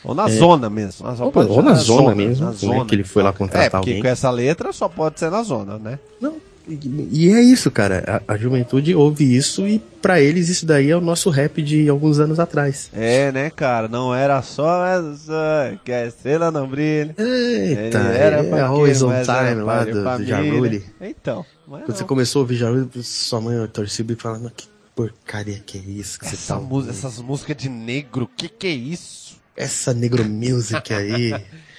[0.03, 0.29] Ou na é...
[0.29, 1.07] zona mesmo.
[1.07, 2.85] Ou, ou na, na, zona, zona mesmo, na né, zona.
[2.85, 4.03] que ele foi lá contratar é, porque alguém.
[4.03, 6.01] com essa letra só pode ser na zona, né?
[6.20, 6.35] Não,
[6.67, 8.23] e, é isso, cara.
[8.27, 11.89] A, a, juventude ouve isso e para eles isso daí é o nosso rap de
[11.89, 12.91] alguns anos atrás.
[12.93, 13.87] É, né, cara?
[13.87, 17.15] Não era só essa que a estrela não brilha.
[17.19, 20.85] Eita, era é a Always on Time lá do, do Jarulli.
[21.01, 21.45] Então.
[21.67, 21.95] Quando não.
[21.95, 26.19] você começou a ouvir Jarulli, sua mãe torceu e falando que porcaria que é isso
[26.19, 29.37] que Essa você tá música, Essas músicas de negro, que que é isso?
[29.57, 31.35] Essa negro music aí.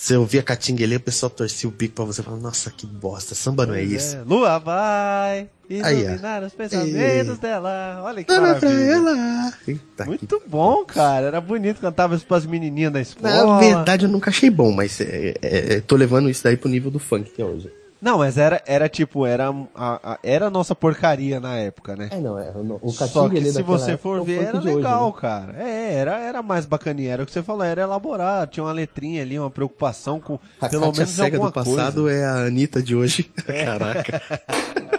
[0.00, 3.66] Você ouvia Catinguele, o pessoal torcia o bico pra você falar, nossa, que bosta, samba
[3.66, 4.16] não é isso.
[4.16, 7.40] É, lua vai iluminar Aí, os pensamentos e...
[7.40, 8.00] dela.
[8.02, 9.54] Olha que maravilha.
[9.68, 11.26] Eita, Muito bom, cara.
[11.26, 13.44] Era bonito, cantava isso pras menininhas da escola.
[13.44, 16.70] Na verdade, eu nunca achei bom, mas é, é, é tô levando isso daí pro
[16.70, 17.70] nível do funk que é hoje.
[18.00, 22.08] Não, mas era, era tipo, era a, a, era a nossa porcaria na época, né?
[22.10, 25.20] É, não, é, o Só que se você for ver, era legal, hoje, né?
[25.20, 25.62] cara.
[25.62, 29.22] É, era, era mais bacaninha, era o que você falou, era elaborar, tinha uma letrinha
[29.22, 32.18] ali, uma preocupação com, a pelo Kátia menos cega do passado coisa.
[32.18, 33.30] é a Anitta de hoje.
[33.46, 33.64] É.
[33.66, 34.22] Caraca.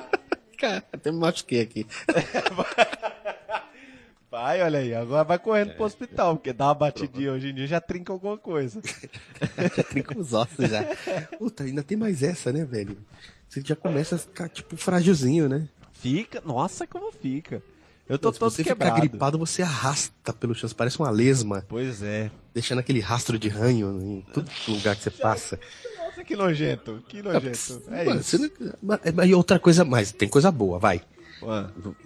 [0.60, 1.88] cara, até me machuquei aqui.
[4.42, 7.68] Vai, olha aí, agora vai correndo pro hospital, porque dá uma batidinha hoje em dia
[7.68, 8.82] já trinca alguma coisa.
[9.78, 10.84] já trinca os ossos já.
[11.38, 12.98] Puta, ainda tem mais essa, né, velho?
[13.48, 15.70] Você já começa a ficar, tipo, frágilzinho, né?
[15.94, 17.62] Fica, nossa, como fica.
[18.10, 18.96] Eu tô todo você quebrado.
[18.96, 21.64] ficar gripado, você arrasta pelo chão, parece uma lesma.
[21.70, 22.32] Pois é.
[22.52, 25.60] Deixando aquele rastro de ranho em todo lugar que você passa.
[26.00, 27.84] Nossa, que nojento, que nojento.
[27.92, 28.52] É, é isso.
[28.82, 29.00] Não...
[29.24, 31.04] E outra coisa mais, tem coisa boa, vai.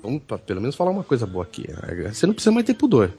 [0.01, 1.65] Vamos pelo menos falar uma coisa boa aqui.
[2.11, 3.11] Você não precisa mais ter pudor.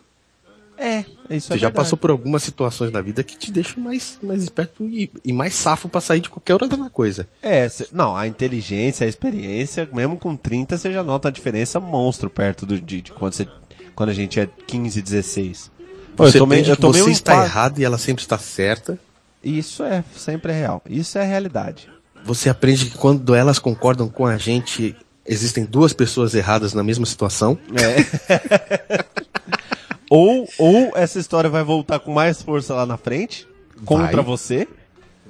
[0.78, 4.18] É, isso Você é já passou por algumas situações na vida que te deixam mais,
[4.22, 7.26] mais esperto e, e mais safo para sair de qualquer outra coisa.
[7.40, 11.80] É, cê, não, a inteligência, a experiência, mesmo com 30 você já nota a diferença
[11.80, 13.48] monstro perto do, de, de quando, você,
[13.94, 15.70] quando a gente é 15, 16.
[16.16, 18.98] Você eu tomei, eu tomei você um está errado e ela sempre está certa.
[19.42, 20.82] Isso é sempre é real.
[20.88, 21.88] Isso é realidade.
[22.24, 24.96] Você aprende que quando elas concordam com a gente,
[25.26, 27.58] existem duas pessoas erradas na mesma situação.
[27.74, 29.04] É.
[30.10, 33.46] ou, ou essa história vai voltar com mais força lá na frente,
[33.84, 34.24] contra vai.
[34.24, 34.68] você.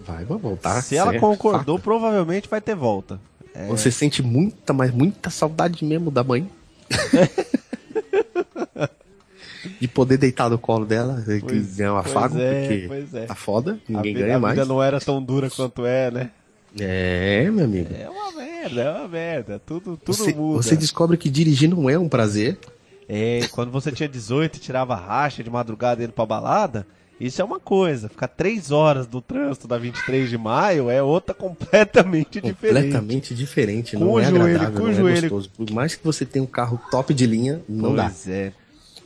[0.07, 0.83] Vai, vai voltar.
[0.83, 3.21] Se ela concordou, provavelmente vai ter volta.
[3.55, 3.67] É...
[3.69, 6.49] Você sente muita, mas muita saudade mesmo da mãe.
[9.81, 13.27] de poder deitar no colo dela e ganhar um afago, é, porque é.
[13.27, 14.59] tá foda, ninguém a ganha mais.
[14.59, 16.31] A vida não era tão dura quanto é, né?
[16.79, 17.89] É, meu amigo.
[17.95, 18.26] É uma
[18.69, 19.59] merda, é uma merda.
[19.65, 20.63] Tudo, tudo você, muda.
[20.63, 22.59] Você descobre que dirigir não é um prazer.
[23.09, 26.87] É, quando você tinha 18 e tirava racha de madrugada indo pra balada,
[27.21, 28.09] isso é uma coisa.
[28.09, 32.55] Ficar três horas no trânsito da 23 de maio é outra completamente diferente.
[32.57, 35.27] Completamente diferente, com não é joelho, agradável, com não é joelho.
[35.27, 35.51] é gostoso.
[35.57, 38.05] Por mais que você tenha um carro top de linha, não pois dá.
[38.05, 38.53] Pois é.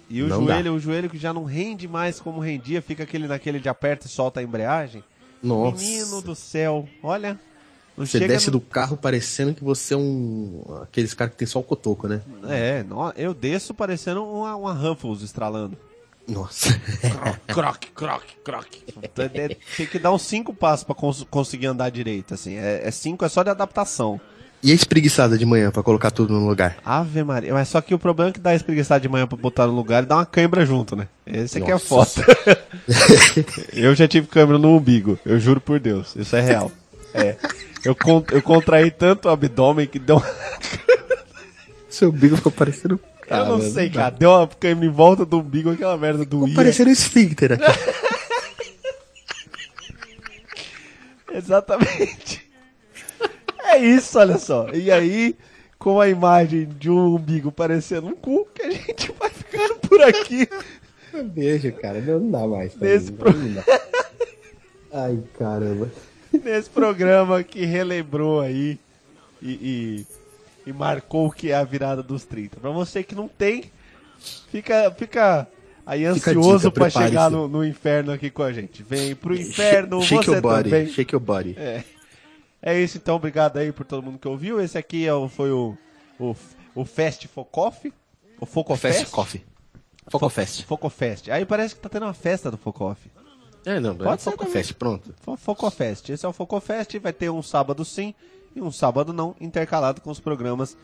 [0.08, 0.72] E o não joelho, dá.
[0.72, 4.10] o joelho que já não rende mais como rendia, fica aquele naquele de aperta e
[4.10, 5.04] solta a embreagem.
[5.40, 5.82] Nossa.
[5.82, 7.38] Menino do céu, olha,
[8.00, 8.52] Não você desce no...
[8.52, 10.62] do carro parecendo que você é um.
[10.82, 12.22] aqueles caras que tem só o cotoco, né?
[12.48, 12.82] É,
[13.14, 15.76] eu desço parecendo uma, uma Ruffles estralando.
[16.26, 16.70] Nossa.
[17.46, 18.66] croc, croc, croc.
[19.76, 22.56] Tem que dar uns cinco passos pra cons conseguir andar direito, assim.
[22.56, 24.18] É, é cinco, é só de adaptação.
[24.62, 26.78] E a espreguiçada de manhã para colocar tudo no lugar?
[26.84, 27.52] Ave Maria.
[27.52, 29.74] Mas só que o problema é que dá a espreguiçada de manhã pra botar no
[29.74, 31.06] lugar e dá uma cãibra junto, né?
[31.26, 32.22] Esse aqui é a foto.
[33.74, 36.14] eu já tive câimbra no umbigo, eu juro por Deus.
[36.16, 36.70] Isso é real.
[37.14, 37.36] É.
[37.84, 40.22] Eu, con eu contraí tanto o abdômen que deu.
[41.88, 43.00] Seu umbigo ficou parecendo.
[43.28, 44.10] eu não sei, cara.
[44.10, 47.64] Deu uma câimbra em volta do umbigo, aquela merda do Ficou parecendo esfíncter aqui.
[51.32, 52.48] Exatamente.
[53.64, 54.68] É isso, olha só.
[54.72, 55.36] E aí,
[55.78, 60.02] com a imagem de um umbigo parecendo um cu, que a gente vai ficando por
[60.02, 60.48] aqui.
[61.32, 62.00] Beijo, cara.
[62.00, 62.74] Não, não dá mais.
[62.76, 63.32] Nesse pro...
[64.92, 65.88] Ai, caramba.
[66.44, 68.78] Nesse programa que relembrou aí
[69.42, 70.06] e, e,
[70.66, 72.60] e, marcou o que é a virada dos 30.
[72.60, 73.70] Pra você que não tem,
[74.50, 75.48] fica, fica
[75.84, 78.82] aí ansioso para chegar no, no, inferno aqui com a gente.
[78.82, 80.86] Vem pro inferno, shake você your body, também.
[80.88, 81.54] Shake your body.
[81.58, 81.82] É.
[82.62, 84.60] É isso então, obrigado aí por todo mundo que ouviu.
[84.60, 85.76] Esse aqui é o, foi o,
[86.18, 86.36] o,
[86.74, 87.92] o Fest Focoff.
[88.38, 89.00] O Focofest.
[89.00, 89.44] Fest Coffee.
[90.08, 90.64] Focofest.
[90.64, 91.30] Focofest.
[91.30, 93.00] Aí parece que tá tendo uma festa do Focoff.
[93.64, 95.14] É, não, Pode é Focofest, pronto.
[95.36, 96.08] Focofest.
[96.10, 98.14] Esse é o Focofest, vai ter um sábado sim
[98.54, 100.76] e um sábado não, intercalado com os programas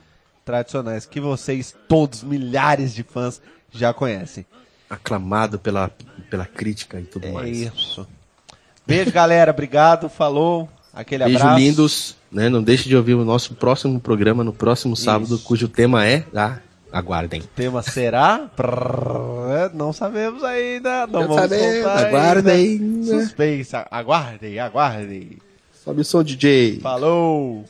[0.45, 4.47] tradicionais que vocês, todos, milhares de fãs, já conhecem.
[4.89, 5.91] Aclamado pela,
[6.31, 7.59] pela crítica e tudo é mais.
[7.59, 8.07] Isso.
[8.87, 9.51] Beijo, galera.
[9.51, 10.09] Obrigado.
[10.09, 10.69] Falou.
[10.95, 11.59] Aquele Beijo abraço.
[11.59, 12.17] lindos.
[12.31, 12.49] Né?
[12.49, 15.45] Não deixe de ouvir o nosso próximo programa no próximo sábado, Isso.
[15.45, 16.25] cujo tema é.
[16.35, 16.59] Ah,
[16.93, 17.41] aguardem.
[17.41, 18.51] O tema será?
[19.75, 21.07] não sabemos ainda.
[21.07, 21.87] Não, não vamos sabemos.
[21.87, 22.55] Aguardem.
[22.55, 23.21] Ainda.
[23.21, 23.87] Suspensa.
[23.91, 25.39] Aguardem, aguardem.
[25.73, 26.81] Sobe o som, DJ.
[26.81, 27.65] Falou.